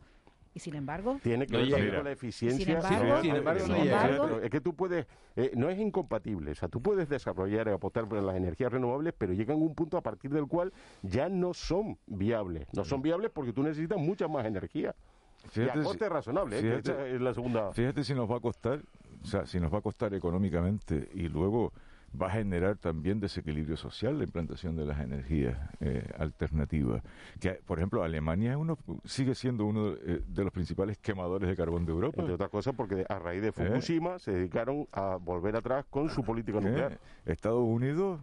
[0.56, 1.20] Y sin embargo...
[1.22, 2.80] Tiene que ver con la eficiencia.
[3.20, 5.06] Sin embargo, es que tú puedes...
[5.36, 6.52] Eh, no es incompatible.
[6.52, 9.74] O sea, tú puedes desarrollar y apostar por las energías renovables, pero llegan a un
[9.74, 12.66] punto a partir del cual ya no son viables.
[12.72, 14.94] No son viables porque tú necesitas mucha más energía.
[15.50, 16.80] Fíjate, y a coste razonable, ¿eh?
[17.14, 17.74] es la segunda...
[17.74, 18.80] Fíjate si nos va a costar,
[19.22, 21.74] o sea, si nos va a costar económicamente y luego
[22.20, 27.02] va a generar también desequilibrio social la implantación de las energías eh, alternativas.
[27.40, 31.84] Que, por ejemplo, Alemania uno, sigue siendo uno eh, de los principales quemadores de carbón
[31.84, 32.20] de Europa.
[32.20, 36.22] Entre otras cosas, porque a raíz de Fukushima se dedicaron a volver atrás con su
[36.22, 36.98] política nuclear.
[37.24, 38.20] Estados Unidos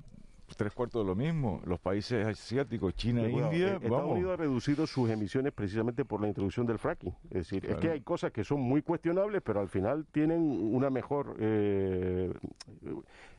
[0.55, 1.61] tres cuartos de lo mismo.
[1.65, 4.11] Los países asiáticos, China e Cuidado, India, eh, Estados vamos.
[4.11, 7.13] Unidos ha reducido sus emisiones precisamente por la introducción del fracking.
[7.25, 10.89] Es decir, es que hay cosas que son muy cuestionables, pero al final tienen una
[10.89, 11.35] mejor...
[11.39, 12.31] eh,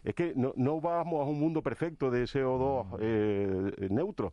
[0.05, 4.33] es que no, no vamos a un mundo perfecto de CO2 eh, neutro.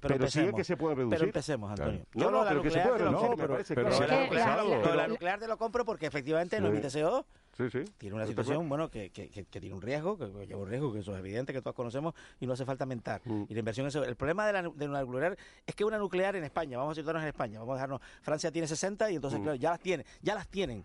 [0.00, 1.16] Pero, sí es que se puede reducir.
[1.18, 2.04] Pero empecemos, Antonio.
[2.14, 3.88] No, Yo no, lo de la pero que se nuclear puede te lo reducir, Pero
[3.88, 4.68] claro.
[4.94, 7.24] la nuclear- la te lo compro porque efectivamente no emite CO2.
[7.56, 7.84] Sí, sí.
[7.96, 8.68] Tiene una situación, claro.
[8.68, 11.18] bueno, que, que, que- que tiene un riesgo, que, lleva un riesgo, que eso es
[11.20, 13.22] evidente, que todos conocemos y no hace falta mentar.
[13.24, 13.44] Mm.
[13.48, 13.94] Y la inversión es...
[13.94, 15.34] El problema de, la, de una nuclear
[15.66, 18.00] es que una nuclear en España, vamos a situarnos en España, vamos a dejarnos...
[18.20, 19.42] Francia tiene 60 y entonces, Mm.
[19.44, 20.84] claro, ya las tiene, ya las tienen.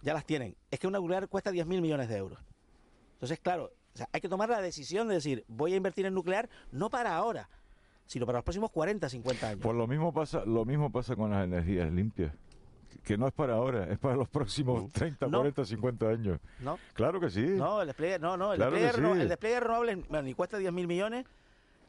[0.00, 0.56] Ya las tienen.
[0.70, 2.38] Es que una nuclear cuesta 10 mil millones de euros.
[3.24, 6.12] Entonces, claro, o sea, hay que tomar la decisión de decir, voy a invertir en
[6.12, 7.48] nuclear no para ahora,
[8.04, 9.60] sino para los próximos 40, 50 años.
[9.62, 12.34] Pues lo mismo pasa, lo mismo pasa con las energías limpias.
[13.02, 15.38] Que- no es para ahora, es para los próximos 30, No.
[15.38, 16.38] 40, 50 años.
[16.60, 16.78] ¿No?
[16.92, 17.40] Claro que sí.
[17.46, 19.20] No, el despliegue, no, no, el, Claro despliegue, reno- sí.
[19.22, 21.24] el despliegue renovable bueno, ni cuesta 10 mil millones.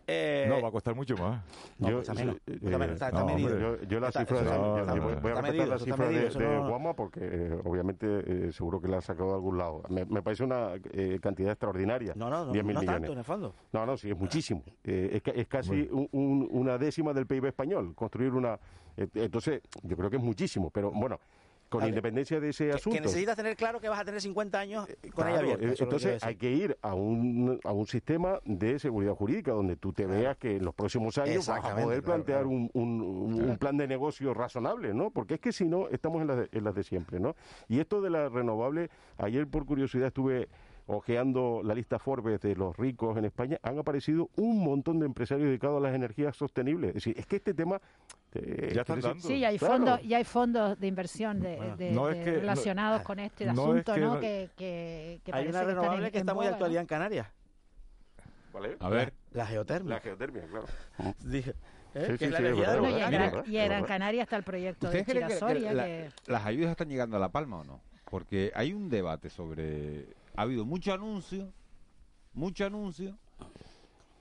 [0.08, 1.44] Eh, No, va a costar mucho más.
[1.80, 3.00] No, menos, eh, menos.
[3.60, 6.94] Yo, yo la cifra yo- yo voy, a respetar la cifra de, de no- Guama
[6.96, 8.08] porque eh, obviamente
[8.48, 9.82] eh, seguro que la ha sacado de algún lado.
[9.90, 12.14] Me, me parece una eh, cantidad extraordinaria.
[12.16, 12.86] No, no, no, 10.000 no millones.
[12.86, 13.56] tanto en el fondo.
[13.74, 14.62] No, no, sí, es muchísimo.
[14.84, 17.94] Eh, es, ca- es casi un- un- una décima del PIB español.
[17.96, 18.60] Construir una.
[18.98, 20.70] eh, entonces, yo creo que es muchísimo.
[20.72, 21.20] Pero bueno,
[21.70, 22.96] con A independencia de ese Que, asunto.
[22.96, 25.66] que necesitas tener claro que vas a tener 50 años con Claro, ella abierta.
[25.66, 29.52] eh, eso que entonces hay que ir a un, a un sistema de seguridad jurídica
[29.52, 32.50] donde tú te veas que en los próximos años vas a poder plantear claro.
[32.50, 35.10] Un, un- plan de negocio razonable, ¿no?
[35.12, 37.36] Porque es que si no, estamos en las de, en las de siempre, ¿no?
[37.68, 40.48] Y esto de la renovable, ayer por curiosidad estuve
[40.88, 45.48] ojeando la lista Forbes de los ricos en España, han aparecido un montón de empresarios
[45.48, 46.90] dedicados a las energías sostenibles.
[46.90, 47.82] Es decir, es que este tema...
[48.36, 49.28] eh, Ya están dando.
[49.28, 49.74] Sí, hay Claro.
[49.76, 53.20] fondos, y hay fondos de inversión de, de- no es de- que- no- relacionados con
[53.20, 54.20] este no es asunto, que ¿no?
[54.20, 56.82] Que, que, que Hay una renovable en- que en está muy de actualidad ¿no?
[56.82, 57.28] en Canarias.
[58.54, 58.78] ¿Vale?
[58.80, 59.14] A ver.
[59.32, 59.96] La geotermia.
[59.96, 60.66] La geotermia, claro.
[61.26, 61.52] Dije,
[61.94, 62.06] ¿eh?
[62.12, 63.84] Sí, sí, es la sí, es Bueno, y en, y en Gran.
[63.86, 66.10] Canaria está el proyecto de ¿Ustedes creen que- que Chirasoria, la- que...
[66.28, 67.82] las ayudas están llegando a La Palma o no?
[68.10, 70.06] Porque hay un debate sobre...
[70.38, 71.52] Ha habido mucho anuncio,
[72.34, 73.18] mucho anuncio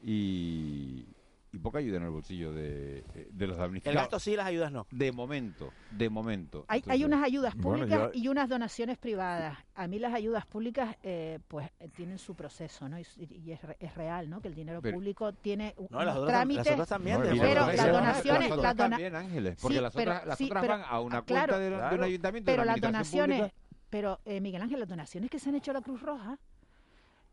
[0.03, 1.07] y,
[1.55, 3.97] y poca ayuda en el bolsillo de, de los El damnificados.
[4.03, 4.87] gasto sí, las ayudas no.
[4.91, 6.65] De momento, de momento.
[6.69, 9.57] Hay, unas ayudas Bueno, públicas ya- y unas donaciones privadas.
[9.75, 12.99] A mí las ayudas públicas, eh, pues, eh, tienen su proceso, ¿no?
[12.99, 14.41] Y, y es, re- es real, ¿no?
[14.41, 16.67] Que el dinero Pero- público tiene No, las unos otras, tam- trámites.
[16.67, 17.19] las otras también.
[17.21, 20.39] No, pero las donaciones- las otras las también, Ángeles, porque Sí, las pero- otras, las
[20.39, 22.05] sí, otras pero- van a una ah, cuenta claro, de, un claro.
[22.05, 23.57] ayuntamiento de Pero una las donaciones, pública.
[23.91, 26.39] pero eh, Miguel Ángel, las donaciones que se han hecho a la Cruz Roja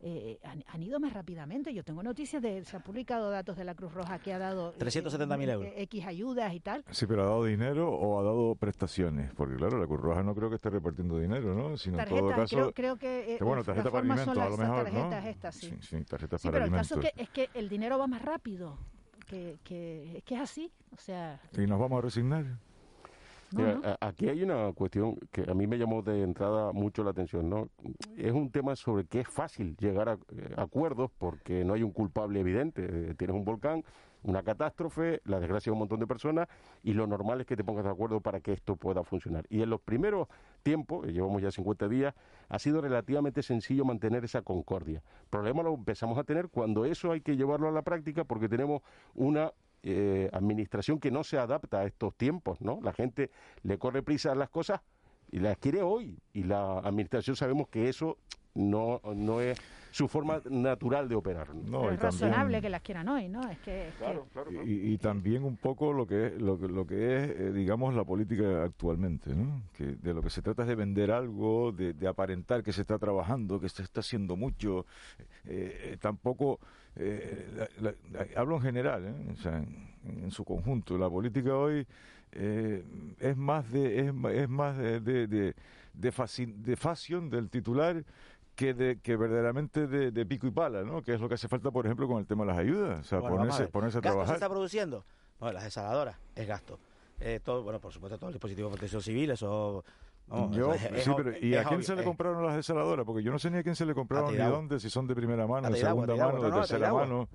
[0.04, 1.72] eh, han, han ido más rápidamente.
[1.72, 4.70] Yo tengo noticias de, se han publicado datos de la Cruz Roja que ha dado
[4.72, 5.68] eh, 370.000 euros.
[5.68, 6.84] eh, X ayudas y tal.
[6.90, 9.32] Sí, pero ha dado dinero o ha dado prestaciones.
[9.34, 11.76] Porque claro, la Cruz Roja no creo que esté repartiendo dinero, ¿no?
[11.76, 12.56] Sino en todo Tarjetas, caso...
[12.56, 15.00] creo, creo que, eh, que bueno, tarjeta para alimentos a lo mejor, esas ¿no?
[15.10, 15.70] tarjetas estas, sí.
[15.70, 18.06] Sí, sí, tarjetas Sí, para pero el caso es que, es que el dinero va
[18.06, 18.76] más rápido.
[19.28, 20.70] Que, que, es que es así.
[20.90, 22.44] O sea, Y nos vamos a resignar.
[23.54, 23.96] No, no.
[24.00, 27.68] aquí hay una cuestión que a mí me llamó de entrada mucho la atención, ¿no?
[28.16, 31.92] Es un tema sobre que es fácil llegar a eh, acuerdos porque no hay un
[31.92, 32.86] culpable evidente.
[32.88, 33.84] Eh, Tienes un volcán,
[34.22, 36.48] una catástrofe, la desgracia de un montón de personas
[36.82, 39.44] y lo normal es que te pongas de acuerdo para que esto pueda funcionar.
[39.48, 40.28] Y en los primeros
[40.62, 42.14] tiempos, eh, llevamos ya 50 días,
[42.48, 45.02] ha sido relativamente sencillo mantener esa concordia.
[45.22, 48.48] El problema lo empezamos a tener cuando eso hay que llevarlo a la práctica porque
[48.48, 48.82] tenemos
[49.14, 52.80] una eh, administración que no se adapta a estos tiempos, ¿no?
[52.82, 53.30] La gente
[53.62, 54.80] le corre prisa a las cosas
[55.30, 56.18] y las quiere hoy.
[56.32, 58.18] Y la administración sabemos que eso
[58.54, 59.58] no, no es
[59.90, 61.54] su forma natural de operar.
[61.54, 63.40] No, es razonable que las quieran hoy, ¿no?
[63.50, 64.04] Es que, es que-
[64.64, 67.94] Y, y también un poco lo que es, lo, que- lo que es eh, digamos,
[67.94, 69.62] la política actualmente, ¿no?
[69.76, 72.82] Que de lo que se trata es de vender algo, de, de aparentar que se
[72.82, 74.86] está trabajando, que se está haciendo mucho.
[75.46, 76.58] Eh, eh, tampoco,
[76.96, 77.94] eh, la-
[78.36, 79.32] hablo en general, ¿eh?
[79.32, 80.96] O sea, en, en su conjunto.
[80.98, 81.86] La política hoy
[82.32, 82.84] eh,
[83.20, 85.54] es más de es, más de de, de,
[85.94, 88.04] de, fashion del titular
[88.54, 91.02] que de que verdaderamente de, de pico y pala, ¿no?
[91.02, 93.02] Que es lo que hace falta, por ejemplo, con el tema de las ayudas, o
[93.04, 94.34] sea, Bueno, ponerse ponerse a ¿Gasto se trabajar.
[94.36, 95.04] está produciendo?
[95.40, 96.78] Las desaladoras es gasto.
[97.18, 99.84] Eh, todo, bueno, por supuesto, todo el dispositivo de protección civil, eso...
[100.26, 102.04] vamos, Yo, es- es sí, ob- pero ¿y a quién obvio, se le eh.
[102.04, 103.04] compraron las desaladoras?
[103.06, 105.14] Porque yo no sé ni a quién se le compraron ni dónde, si son de
[105.14, 107.28] primera mano, de segunda mano, no, de tercera mano.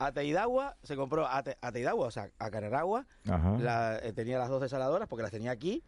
[0.00, 4.38] A Teidagua se compró a, Te- a Teidagua, o sea, a Canaragua, la- eh, tenía
[4.38, 5.82] las dos desaladoras porque las tenía aquí,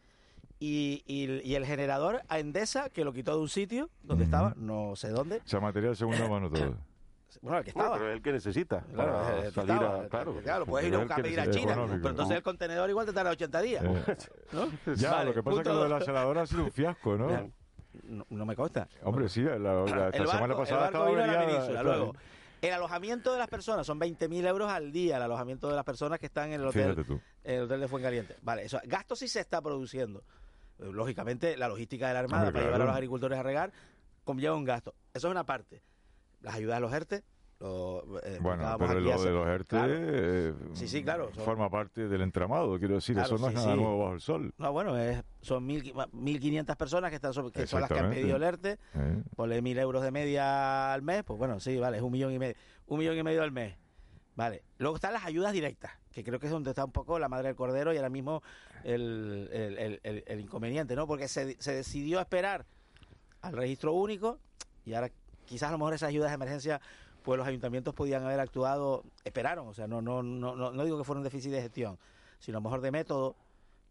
[0.59, 4.55] y, y- y el generador a Endesa, que lo quitó de un sitio donde estaba,
[4.57, 6.77] no sé dónde, O sea, material de segunda mano todo.
[7.43, 7.97] Bueno, el que Bueno, estaba.
[7.99, 10.09] pero es el que necesita Claro, para el que salir estaba, a...
[10.09, 11.51] Claro, claro, puedes ir a, buscar, pedir a.
[11.51, 11.99] China, económico.
[11.99, 13.85] pero entonces el contenedor igual te tarda 80 días.
[13.85, 14.17] Eh,
[14.53, 14.95] ¿no?
[14.95, 15.99] Ya, Vale, lo que pasa es que lo de la dos.
[16.01, 17.51] desaladora ha sido un fiasco, ¿no?
[18.05, 18.89] No, no me consta.
[19.03, 22.15] Hombre, sí, la, la- el semana pasada el barco estaba vino a la península, luego
[22.63, 26.19] El alojamiento de las personas son 20.000 euros al día, el alojamiento de las personas
[26.19, 27.05] que están en el hotel,
[27.43, 28.37] el hotel de Fuencaliente.
[28.43, 30.23] Vale, eso, gasto sí se está produciendo.
[30.79, 33.73] Eh, Lógicamente, la logística de la Armada Hombre, para llevar a los agricultores a regar
[34.25, 34.95] conlleva un gasto.
[35.13, 35.83] Eso es una parte.
[36.43, 37.23] Las ayudas a los ERTE.
[37.61, 39.93] Lo, eh, Bueno, pero lo hace- de los ERTE Claro.
[39.95, 42.79] eh, Sí, sí, claro, son- forma parte del entramado.
[42.79, 44.55] Quiero decir, Claro, eso no sí, es nada nuevo bajo el sol.
[44.57, 48.09] No, bueno, es, son mil, 1.500 personas que, están sobre- que son las que han
[48.09, 48.79] pedido el ERTE.
[48.95, 49.23] Eh.
[49.37, 52.39] Ponle 1.000 euros de media al mes, pues bueno, sí, vale, es un millón y
[52.39, 52.55] medio.
[52.87, 53.77] Un millón y medio al mes.
[54.37, 54.63] Vale.
[54.79, 57.49] Luego están las ayudas directas, que creo que es donde está un poco la madre
[57.49, 58.43] del cordero y ahora mismo
[58.85, 61.07] el, el- el- el- el inconveniente, ¿no?
[61.07, 62.65] Porque se, se decidió esperar
[63.43, 64.39] al registro único
[64.87, 65.11] y ahora
[65.51, 66.81] quizás a lo mejor esas ayudas de emergencia
[67.25, 70.97] pues los ayuntamientos podían haber actuado, esperaron, o sea, no no no no, no digo
[70.97, 71.99] que fuera un déficit de gestión,
[72.39, 73.35] sino a lo mejor de método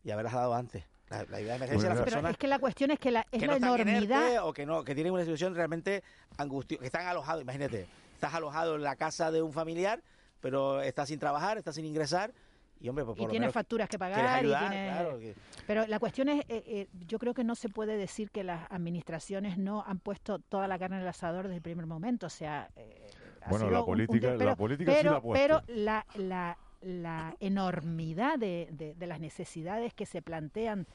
[0.04, 0.86] y haberlas dado antes.
[1.10, 3.12] La, la ayuda de emergencia a las Pero personas es que la cuestión es que
[3.12, 4.28] la, es que la no están en enormidad.
[4.28, 6.02] ERTE o que no que tienen una situación realmente
[6.38, 10.02] angustiosa, que están alojados, imagínate, estás alojado en la casa de un familiar,
[10.40, 12.32] pero estás sin trabajar, estás sin ingresar
[12.80, 14.88] y hombre, pues y por lo tiene menos facturas que pagar ayudar, y tiene...
[14.92, 15.36] claro, que-
[15.68, 18.72] Pero la cuestión es, eh, eh, yo creo que no se puede decir que las
[18.72, 22.28] administraciones no han puesto toda la carne en el asador desde el primer momento.
[22.28, 23.08] O sea, eh,
[23.50, 25.42] Bueno, la un- un política- te- la pero- política sí pero, la ha puesto.
[25.68, 30.88] Pero la, la, la enormidad de, de- de las necesidades que se plantean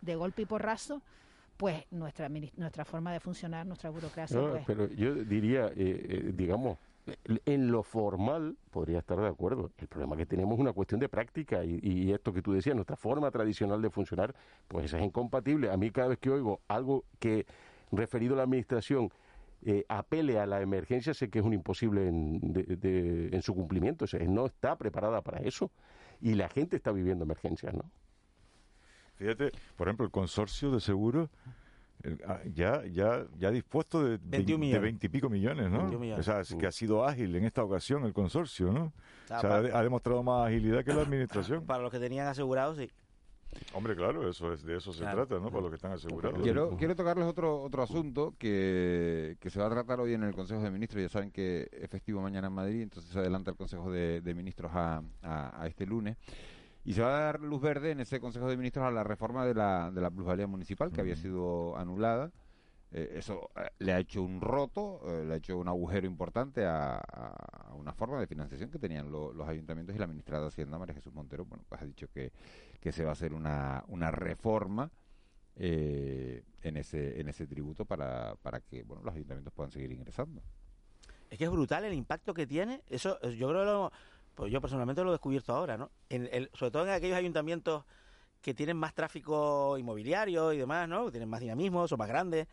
[0.00, 1.02] de golpe y porrazo,
[1.64, 6.32] pues nuestra nuestra forma de funcionar, nuestra burocracia, No, pues, pero yo diría, eh, eh,
[6.36, 6.76] digamos,
[7.46, 9.70] en lo formal podría estar de acuerdo.
[9.78, 12.74] El problema que tenemos es una cuestión de práctica y, y esto que tú decías,
[12.76, 14.34] nuestra forma tradicional de funcionar,
[14.68, 15.70] pues es incompatible.
[15.70, 17.46] A mí cada vez que oigo algo que
[17.90, 19.08] referido a la administración
[19.64, 23.54] eh, apele a la emergencia, sé que es un imposible en, de- de- en su
[23.54, 24.04] cumplimiento.
[24.04, 25.70] O sea, no está preparada para eso
[26.20, 27.84] y la gente está viviendo emergencias, ¿no?
[29.16, 31.30] Fíjate, por ejemplo, el consorcio de seguros
[32.26, 34.82] ah, ya ya ya ha dispuesto de 21 vein- de millones.
[34.82, 35.78] 20 y pico millones, ¿no?
[35.78, 36.20] 21 millones.
[36.28, 38.92] O sea, es que ha sido ágil en esta ocasión el consorcio, ¿no?
[39.30, 41.64] Ah, o sea, ha, para- de- ha demostrado más agilidad que la administración.
[41.66, 42.90] para los que tenían asegurados, sí.
[43.72, 45.28] Hombre, claro, eso es de eso se Claro.
[45.28, 45.48] trata, ¿no?
[45.48, 46.42] Para los que están asegurados.
[46.42, 50.34] Quiero, quiero tocarles otro otro asunto que, que se va a tratar hoy en el
[50.34, 51.00] Consejo de Ministros.
[51.02, 54.34] Ya saben que es festivo mañana en Madrid, entonces se adelanta el Consejo de, de
[54.34, 56.16] Ministros a, a- a este lunes.
[56.84, 59.46] Y se va a dar luz verde en ese Consejo de Ministros a la reforma
[59.46, 62.30] de la, de la plusvalía municipal que había sido anulada.
[62.92, 66.64] Eh, eso eh, le ha hecho un roto, eh, le ha hecho un agujero importante
[66.64, 67.00] a,
[67.74, 70.94] una forma de financiación que tenían lo- los ayuntamientos y la ministra de Hacienda, María
[70.94, 72.30] Jesús Montero, bueno, pues ha dicho que,
[72.80, 74.90] que se va a hacer una, una reforma
[75.56, 80.42] eh, en ese en ese tributo para, para que bueno los ayuntamientos puedan seguir ingresando.
[81.30, 82.82] Es que es brutal el impacto que tiene.
[82.88, 83.92] Eso yo creo que lo,
[84.34, 85.90] pues yo personalmente lo he descubierto ahora, ¿no?
[86.08, 87.84] En el- sobre todo en aquellos ayuntamientos
[88.42, 91.06] que tienen más tráfico inmobiliario y demás, ¿no?
[91.06, 92.46] Que tienen más dinamismo, son más grandes.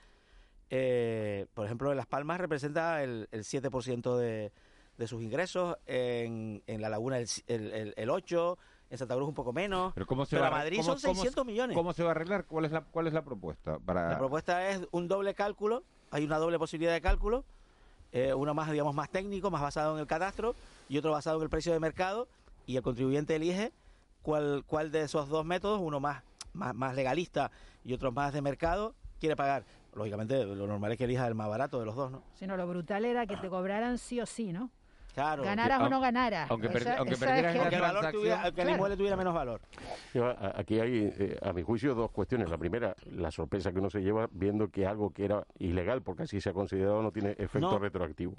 [0.70, 4.52] Eh, por ejemplo, en Las Palmas representa el, el 7% de,
[4.98, 8.58] de sus ingresos, en, en La Laguna el, el, el, el 8%,
[8.90, 11.02] en Santa Cruz un poco menos, Pero cómo se pero va a Madrid cómo- son
[11.02, 11.76] cómo- 600 millones.
[11.78, 12.46] ¿Cómo se va a arreglar?
[12.46, 16.26] ¿Cuál es la cuál es la propuesta para La propuesta es un doble cálculo, hay
[16.26, 17.46] una doble posibilidad de cálculo,
[18.12, 20.56] eh, uno más, digamos, más técnico, más basado en el catastro,
[20.92, 22.28] y otro basado en el precio de mercado,
[22.66, 23.72] y el contribuyente elige
[24.22, 26.22] cuál, cuál de esos dos métodos, uno más,
[26.52, 27.50] más, más legalista
[27.86, 29.64] y otro más de mercado, quiere pagar.
[29.96, 32.24] Lógicamente, lo normal es que elija el más barato de los dos, ¿no?
[32.36, 34.70] sino lo brutal era que te cobraran sí o sí, ¿no?
[35.14, 35.44] Claro.
[35.44, 36.50] Ganaras o no ganaras.
[36.52, 38.70] aunque Esa- perdi- aunque esa perdieras es en que- Que el, valor tuviera, que el
[38.70, 39.62] inmueble tuviera menos valor.
[40.56, 42.50] Aquí hay, eh, a mi juicio, dos cuestiones.
[42.50, 46.24] La primera, la sorpresa que uno se lleva viendo que algo que era ilegal, porque
[46.24, 47.80] así se ha considerado, no tiene efecto No.
[47.80, 48.36] retroactivo.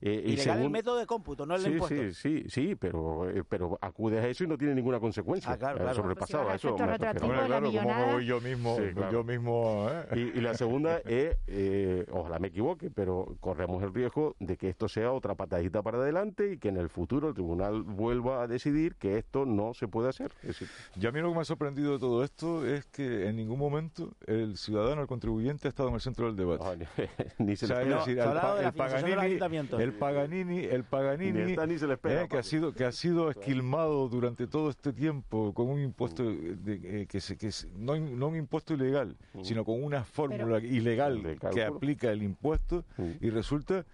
[0.00, 1.96] Eh, y Ilegal el método de cómputo, no el de Sí, impuesto.
[1.96, 5.56] sí, sí, sí, pero, eh, pero acudes a eso y no tiene ninguna consecuencia Ah,
[5.58, 5.94] claro, claro.
[5.94, 6.44] sobrepasado.
[6.44, 8.12] Pues a si eso me claro, ¿cómo millonada.
[8.12, 9.12] voy yo mismo, Sí, claro.
[9.12, 10.06] yo mismo, ¿eh?
[10.34, 14.68] Y, y la segunda es, eh, ojalá me equivoque, pero corremos el riesgo de que
[14.68, 18.46] esto sea otra patadita para adelante y que en el futuro el tribunal vuelva a
[18.46, 20.30] decidir que esto no se puede hacer.
[20.42, 23.26] Es decir, Ya a mí lo que me ha sorprendido de todo esto es que
[23.28, 26.86] en ningún momento el ciudadano, el contribuyente, ha estado en el centro del debate.
[27.38, 27.98] ni se O sea, le espera.
[27.98, 29.80] decir, el, hablado pa- de la el Paganini, ayuntamientos.
[29.88, 32.84] El Paganini, el Paganini, Ni está ni se le espera, eh, que ha sido que
[32.84, 37.50] ha sido esquilmado durante todo este tiempo con un impuesto de- eh, que, se, que
[37.52, 42.84] se- no, no un impuesto ilegal, sino con una fórmula ilegal que aplica el impuesto
[43.20, 43.84] y resulta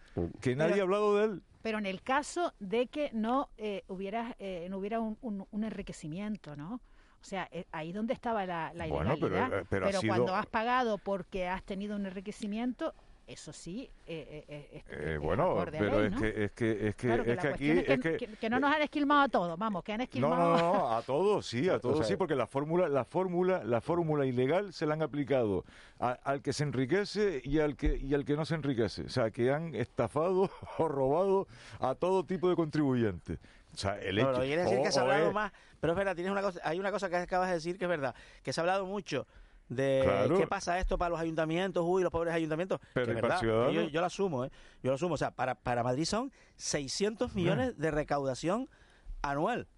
[0.40, 1.42] que nadie Pero- ha hablado de él.
[1.62, 5.64] Pero en el caso de que no eh, hubiera, eh, no hubiera un, un- un
[5.64, 6.74] enriquecimiento, ¿no?
[7.22, 9.66] O sea, eh, ahí donde estaba la, la Bueno, pero, ilegalidad.
[9.70, 12.92] pero ha sido- cuando has pagado porque has tenido un enriquecimiento,
[13.26, 17.22] eso sí, eh, eh, eh, eh bueno, pero es, que, es que es que claro,
[17.24, 20.02] es que, aquí es que, que, no nos han esquilmado a todos, vamos, que han
[20.02, 20.56] esquilmado.
[20.56, 23.80] No, no, no, a todos sí, a todos sí, porque la fórmula, la fórmula, la
[23.80, 25.64] fórmula ilegal se la han aplicado
[25.98, 29.30] al que se enriquece y al que y al que no se enriquece, o sea,
[29.30, 31.48] que han estafado o robado
[31.80, 33.38] a todo tipo de contribuyentes.
[33.72, 35.50] O sea, el hecho, no, quiere decir que se ha hablado más,
[35.80, 37.88] pero es verdad, tienes una cosa, hay una cosa que acabas de decir que es
[37.88, 39.26] verdad, que se ha hablado mucho
[39.68, 42.80] de qué pasa esto para los ayuntamientos, uy, los pobres ayuntamientos.
[42.92, 44.50] Pero que verdad, yo, yo, lo asumo, ¿eh?
[44.82, 45.14] yo lo asumo.
[45.14, 48.68] O sea, para, para Madrid son 600 millones de recaudación
[49.22, 49.68] anual.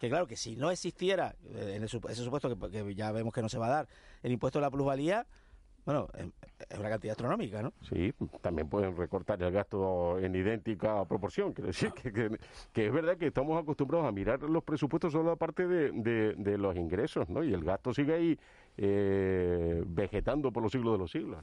[0.00, 3.48] Que claro, que si no existiera, eh, en ese supuesto que, ya vemos que no
[3.48, 3.88] se va a dar,
[4.22, 5.26] el impuesto de la plusvalía,
[5.84, 6.08] bueno,
[6.68, 7.72] es una cantidad astronómica, ¿no?
[7.88, 8.12] Sí,
[8.42, 11.52] también pueden recortar el gasto en idéntica proporción.
[11.52, 12.38] Quiero decir que,
[12.72, 16.58] que, es verdad que estamos acostumbrados a mirar los presupuestos solo aparte de, de, de
[16.58, 17.44] los ingresos, ¿no?
[17.44, 18.38] Y el gasto sigue ahí
[18.76, 21.42] eh, vegetando por los siglos de los siglos.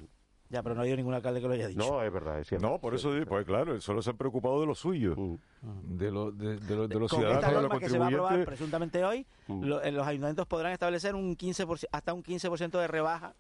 [0.49, 1.79] Ya, pero no ha habido ningún alcalde que lo haya dicho.
[1.79, 2.65] No, es verdad, es cierto.
[2.65, 5.97] No, por eso, pues claro, solo se han preocupado de lo suyo, mm.
[5.97, 9.03] de, lo, de, de, de, los ciudadanos, esta norma que se va a aprobar presuntamente
[9.03, 9.63] hoy, mm.
[9.83, 13.33] en los ayuntamientos podrán establecer un 15%, hasta un 15% de rebaja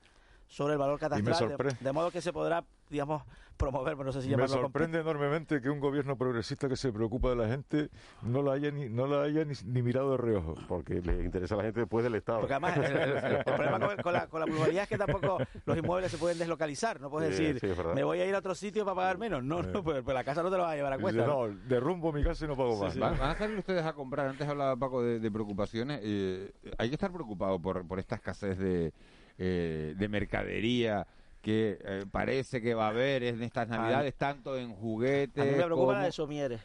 [0.47, 3.21] sobre el valor catastral, de, modo que se podrá, digamos,
[3.57, 7.29] promover, pero no sé si Me sorprende enormemente que un gobierno progresista que se preocupa
[7.31, 7.89] de la gente
[8.21, 10.55] no la haya ni, no la haya ni, mirado de reojo.
[10.67, 12.39] Porque le interesa a la gente después del Estado.
[12.39, 16.37] Porque además el, problema con, la, con pluralidad es que tampoco los inmuebles se pueden
[16.37, 17.01] deslocalizar.
[17.01, 17.59] No puedes decir,
[17.95, 19.43] me voy a ir a otro sitio para pagar menos.
[19.43, 21.25] No, no, pues, pues, la casa no te lo va a llevar a cuenta.
[21.25, 22.97] No, derrumbo mi casa y no pago más.
[22.97, 24.27] ¿Van, a salir ustedes a comprar?
[24.27, 25.99] Antes hablaba Paco de, preocupaciones.
[26.03, 28.93] Eh, hay que estar preocupado por, por esta escasez de,
[29.37, 31.07] eh, de mercadería
[31.41, 35.41] que eh, parece que va a haber en estas navidades, tanto en juguetes.
[35.41, 36.61] A mí me preocupa la de Somieres.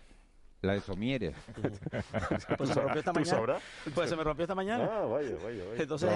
[0.60, 1.36] La de Somieres.
[2.58, 3.58] pues se me rompió esta mañana.
[3.94, 4.88] Pues se me rompió esta mañana.
[4.90, 5.82] Ah, vaya, vaya, vaya.
[5.82, 6.10] Entonces,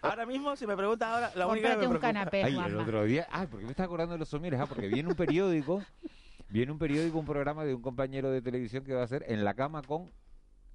[0.00, 3.04] ahora mismo, si me preguntas ahora, la única que me un canapé, Ay, el otro
[3.04, 4.60] día, ah, ¿por qué me estás acordando de los Somieres?
[4.60, 5.82] Ah, porque viene un periódico,
[6.48, 9.44] viene un periódico, un programa de un compañero de televisión que va a hacer En
[9.44, 10.10] la cama con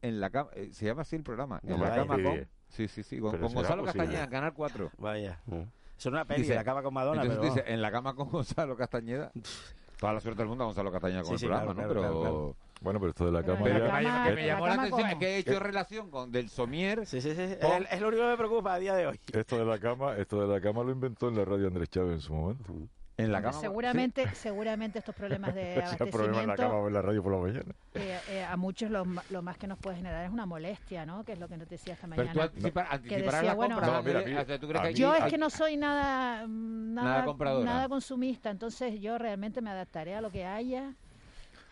[0.01, 3.03] en la cama, eh, se llama así el programa, En la cama con Sí, sí,
[3.03, 4.91] sí, con, Gonzalo Castañeda, Canal 4.
[4.97, 5.39] Vaya.
[5.45, 5.61] Mm.
[5.97, 7.24] Es una peli, dice, la cama con Madonna.
[7.24, 9.32] Entonces dice, en la cama con Gonzalo Castañeda.
[9.99, 11.88] Toda la suerte del mundo a Gonzalo Castañeda con el programa, ¿no?
[11.88, 12.55] pero...
[12.82, 13.61] Bueno, pero esto de la cama.
[13.63, 14.24] Pero ya...
[14.28, 17.07] que me llamó la atención es que he hecho relación con del somier.
[17.07, 17.41] Sí, sí, sí.
[17.41, 19.20] Es, lo único que me preocupa a día de hoy.
[19.34, 22.13] Esto de la cama, esto de la cama lo inventó en la radio Andrés Chávez
[22.13, 22.63] en su momento.
[23.18, 23.59] En la cama.
[23.59, 26.39] Seguramente, seguramente estos problemas de abastecimiento.
[26.39, 27.76] en la cama o en la radio por la mañana.
[27.95, 31.24] Eh, eh, a muchos lo, lo, más que nos puede generar es una molestia, ¿no?
[31.24, 32.32] Que es lo que nos decía esta mañana.
[32.32, 33.93] Pero tú anticiparás la bueno, compra.
[33.93, 38.51] No, mira, ¿tú crees que yo es que no soy nada, nada, nada, nada consumista,
[38.51, 40.93] entonces yo realmente me adaptaré a lo que haya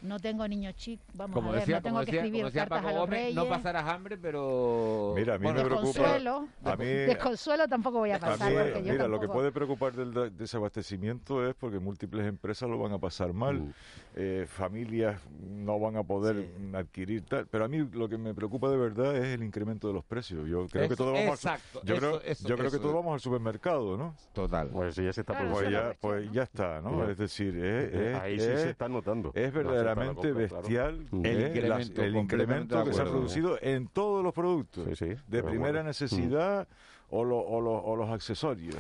[0.02, 3.36] no tengo niños chicos, vamos a ver, no tengo que escribir cartas a los reyes.
[3.36, 5.14] No pasarás hambre, pero...
[5.16, 6.84] Mira, a mí me desconsuelo, preocupa...
[6.84, 8.82] desconsuelo tampoco voy a pasar.
[8.82, 13.34] mira, lo que puede preocupar del desabastecimiento es porque múltiples empresas lo van a pasar
[13.34, 13.74] mal, mm.
[14.18, 18.70] Eh, familias no van a poder adquirir tal, pero a mí lo que me preocupa
[18.70, 20.48] de verdad es el incremento de los precios.
[20.48, 23.98] Yo creo que todos vamos exacto, yo creo, yo creo que todos vamos al supermercado,
[23.98, 24.16] ¿no?
[24.32, 24.70] Total.
[24.70, 27.10] Pues ya se está pues, ya, pues ya está, ¿no?
[27.10, 29.32] Es decir, es, ahí sí se está notando.
[29.36, 34.88] Es verdaderamente bestial el incremento, que se ha producido en todos los productos
[35.28, 36.68] de primera necesidad
[37.10, 38.76] o, o, los accesorios.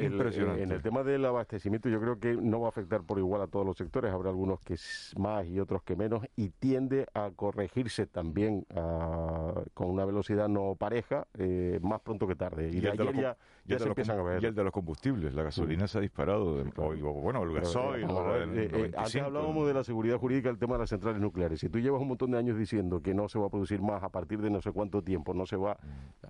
[0.00, 0.62] impresionante.
[0.62, 3.46] En el tema del abastecimiento yo creo que no va a afectar por igual a
[3.46, 4.76] todos los sectores, habrá algunos que
[5.16, 10.74] más y otros que menos, y tiende a corregirse también ah, con una velocidad no
[10.76, 12.70] pareja eh, más pronto que tarde.
[12.72, 13.36] Y, ayer ya,
[13.66, 14.42] ya se empiezan a ver.
[14.42, 18.04] Y el de los combustibles, la gasolina se ha disparado, bueno, el gasoil.
[18.04, 21.60] Eh, eh, antes hablábamos de la seguridad jurídica, el tema de las centrales nucleares.
[21.60, 24.02] Si tú llevas un montón de años diciendo que no se va a producir más
[24.02, 25.76] a partir de no sé cuánto tiempo, no se va...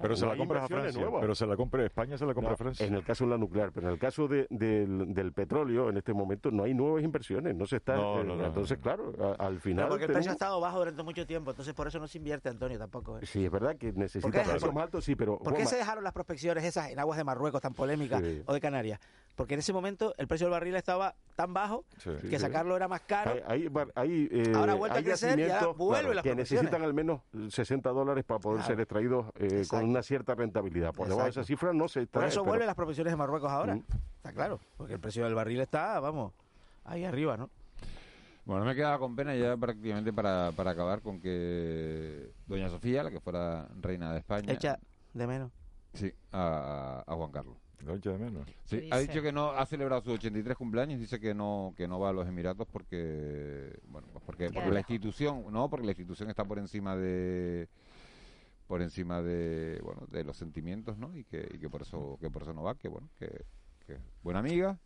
[0.01, 2.87] Pero se la compras a Francia pero se la compra España, se la compra Francia.
[2.87, 6.13] En el caso de la nuclear, pero en el caso de, del, petróleo, en este
[6.13, 7.97] momento no hay nuevas inversiones, no se está.
[7.97, 9.89] Eh, entonces, claro, al final.
[9.89, 12.49] porque el precio ha estado bajo durante mucho tiempo, entonces por eso no se invierte,
[12.49, 13.19] Antonio, tampoco.
[13.19, 13.27] ¿eh?
[13.27, 15.39] Sí, es verdad que necesita precios más altos, sí, pero.
[15.39, 18.61] ¿Por qué se dejaron las prospecciones esas en aguas de Marruecos tan polémicas o de
[18.61, 19.01] Canarias?
[19.37, 21.85] Porque en ese momento el precio del barril estaba tan bajo
[22.31, 23.35] que sacarlo era más caro.
[23.47, 27.21] Hay, hay, eh, ahora vuelve a crecer y ahora vuelve las Que necesitan al menos
[27.51, 29.27] 60 dólares para poder ser extraídos
[29.69, 30.95] con una cierta rentabilidad.
[30.95, 33.75] Por debajo de esa cifra no por eso vuelven las profesiones de Marruecos ahora.
[33.75, 33.85] Mm.
[34.17, 36.33] Está claro, porque el precio del barril está, vamos,
[36.85, 37.51] ahí arriba, ¿no?
[38.47, 43.11] Bueno, me quedaba con pena ya prácticamente para, para acabar con que Doña Sofía, la
[43.11, 44.53] que fuera reina de España...
[44.53, 44.79] Echa
[45.13, 45.51] de menos.
[45.97, 47.57] Sí, a, Juan Carlos.
[47.81, 48.49] echa de menos?
[48.65, 51.99] Sí, ha dicho que no ha celebrado sus 83 cumpleaños, dice que no que no
[51.99, 56.31] va a los Emiratos porque bueno, pues porque, porque la institución, no, porque la institución
[56.31, 57.69] está por encima de
[58.67, 62.31] por encima de bueno de los sentimientos no y que, y que por eso que
[62.31, 63.45] por eso no va que bueno que,
[64.23, 64.79] buena amiga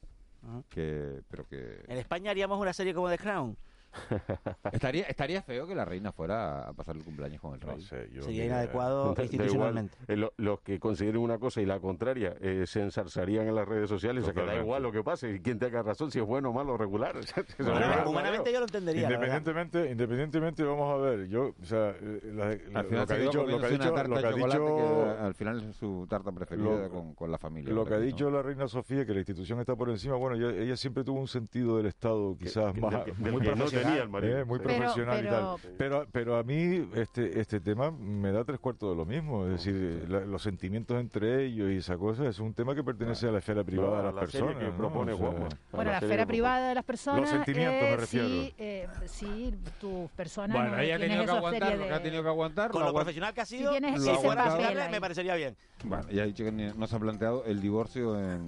[0.69, 1.85] que, pero que...
[1.87, 3.57] En España haríamos una serie como The Crown.
[4.73, 7.81] estaría, estaría feo que la reina fuera a pasar el cumpleaños con el rey.
[7.83, 9.97] Sería inadecuado Da- da institucionalmente.
[10.03, 13.55] igual, eh, lo- los que consideren una cosa y la contraria eh, se ensarzarían en
[13.55, 14.23] las redes sociales.
[14.23, 15.33] O sea, que da igual lo que pase.
[15.35, 17.17] Y quién tenga razón, si es bueno o malo o regular.
[17.59, 19.03] Bueno, Humanamente yo lo entendería.
[19.05, 23.45] Independientemente, independientemente, vamos a ver, yo, o sea, eh, la- la- lo que ha dicho,
[23.47, 24.77] lo que ha dicho, tarta lo de que ha chocolate dicho,
[25.17, 27.73] que al final es su tarta preferida Lo- con, con la familia.
[27.73, 28.05] lo que ha ¿no?
[28.05, 31.21] dicho la reina Sofía, que la institución está por encima, bueno, ella, ella siempre tuvo
[31.21, 34.39] un sentido del Estado quizás que- más, que- muy profesional, tenía el marido.
[34.39, 34.65] eh, muy Sí.
[34.67, 35.73] Pero- profesional y pero- tal.
[35.79, 39.53] Pero, pero a mí este, este tema me da tres cuartos de lo mismo, es
[39.53, 43.33] decir, la- los sentimientos entre ellos y esa cosa es un tema que pertenece a
[43.33, 44.65] la esfera privada No, de las la serie personas.
[44.65, 44.77] que ¿no?
[44.77, 45.27] propone O sea.
[45.29, 45.49] Bueno,
[45.91, 47.31] la serie esfera privada de las personas.
[47.31, 48.27] sentimientos, me refiero.
[48.29, 50.57] Sí, eh, sí, tus personas.
[50.57, 52.29] Bueno, no ella ha tienes tenido que aguantar serie lo que de- ha tenido que
[52.29, 52.71] aguantar.
[52.71, 54.91] Con lo profesional que ha Si sido, tienes si ese papel aceptable, ahí.
[54.91, 55.57] me parecería bien.
[55.85, 58.47] Bueno, ya ha dicho que ni- no se ha planteado el divorcio en,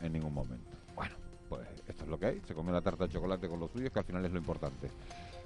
[0.00, 0.65] en ningún momento.
[2.06, 2.40] Es lo que hay.
[2.46, 4.88] Se comió la tarta de chocolate con los suyos, que al final es lo importante.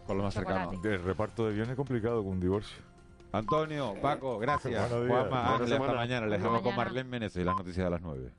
[0.07, 0.71] Con lo más cercano.
[0.85, 2.77] El reparto de bienes es complicado con un divorcio.
[3.33, 4.91] Antonio, Paco, gracias.
[4.91, 5.21] Buenos días.
[5.21, 6.27] Juanma, Ángel, hasta mañana.
[6.27, 6.77] Les dejamos con.
[6.77, 8.31] Marlene Meneses y las noticias de las 9.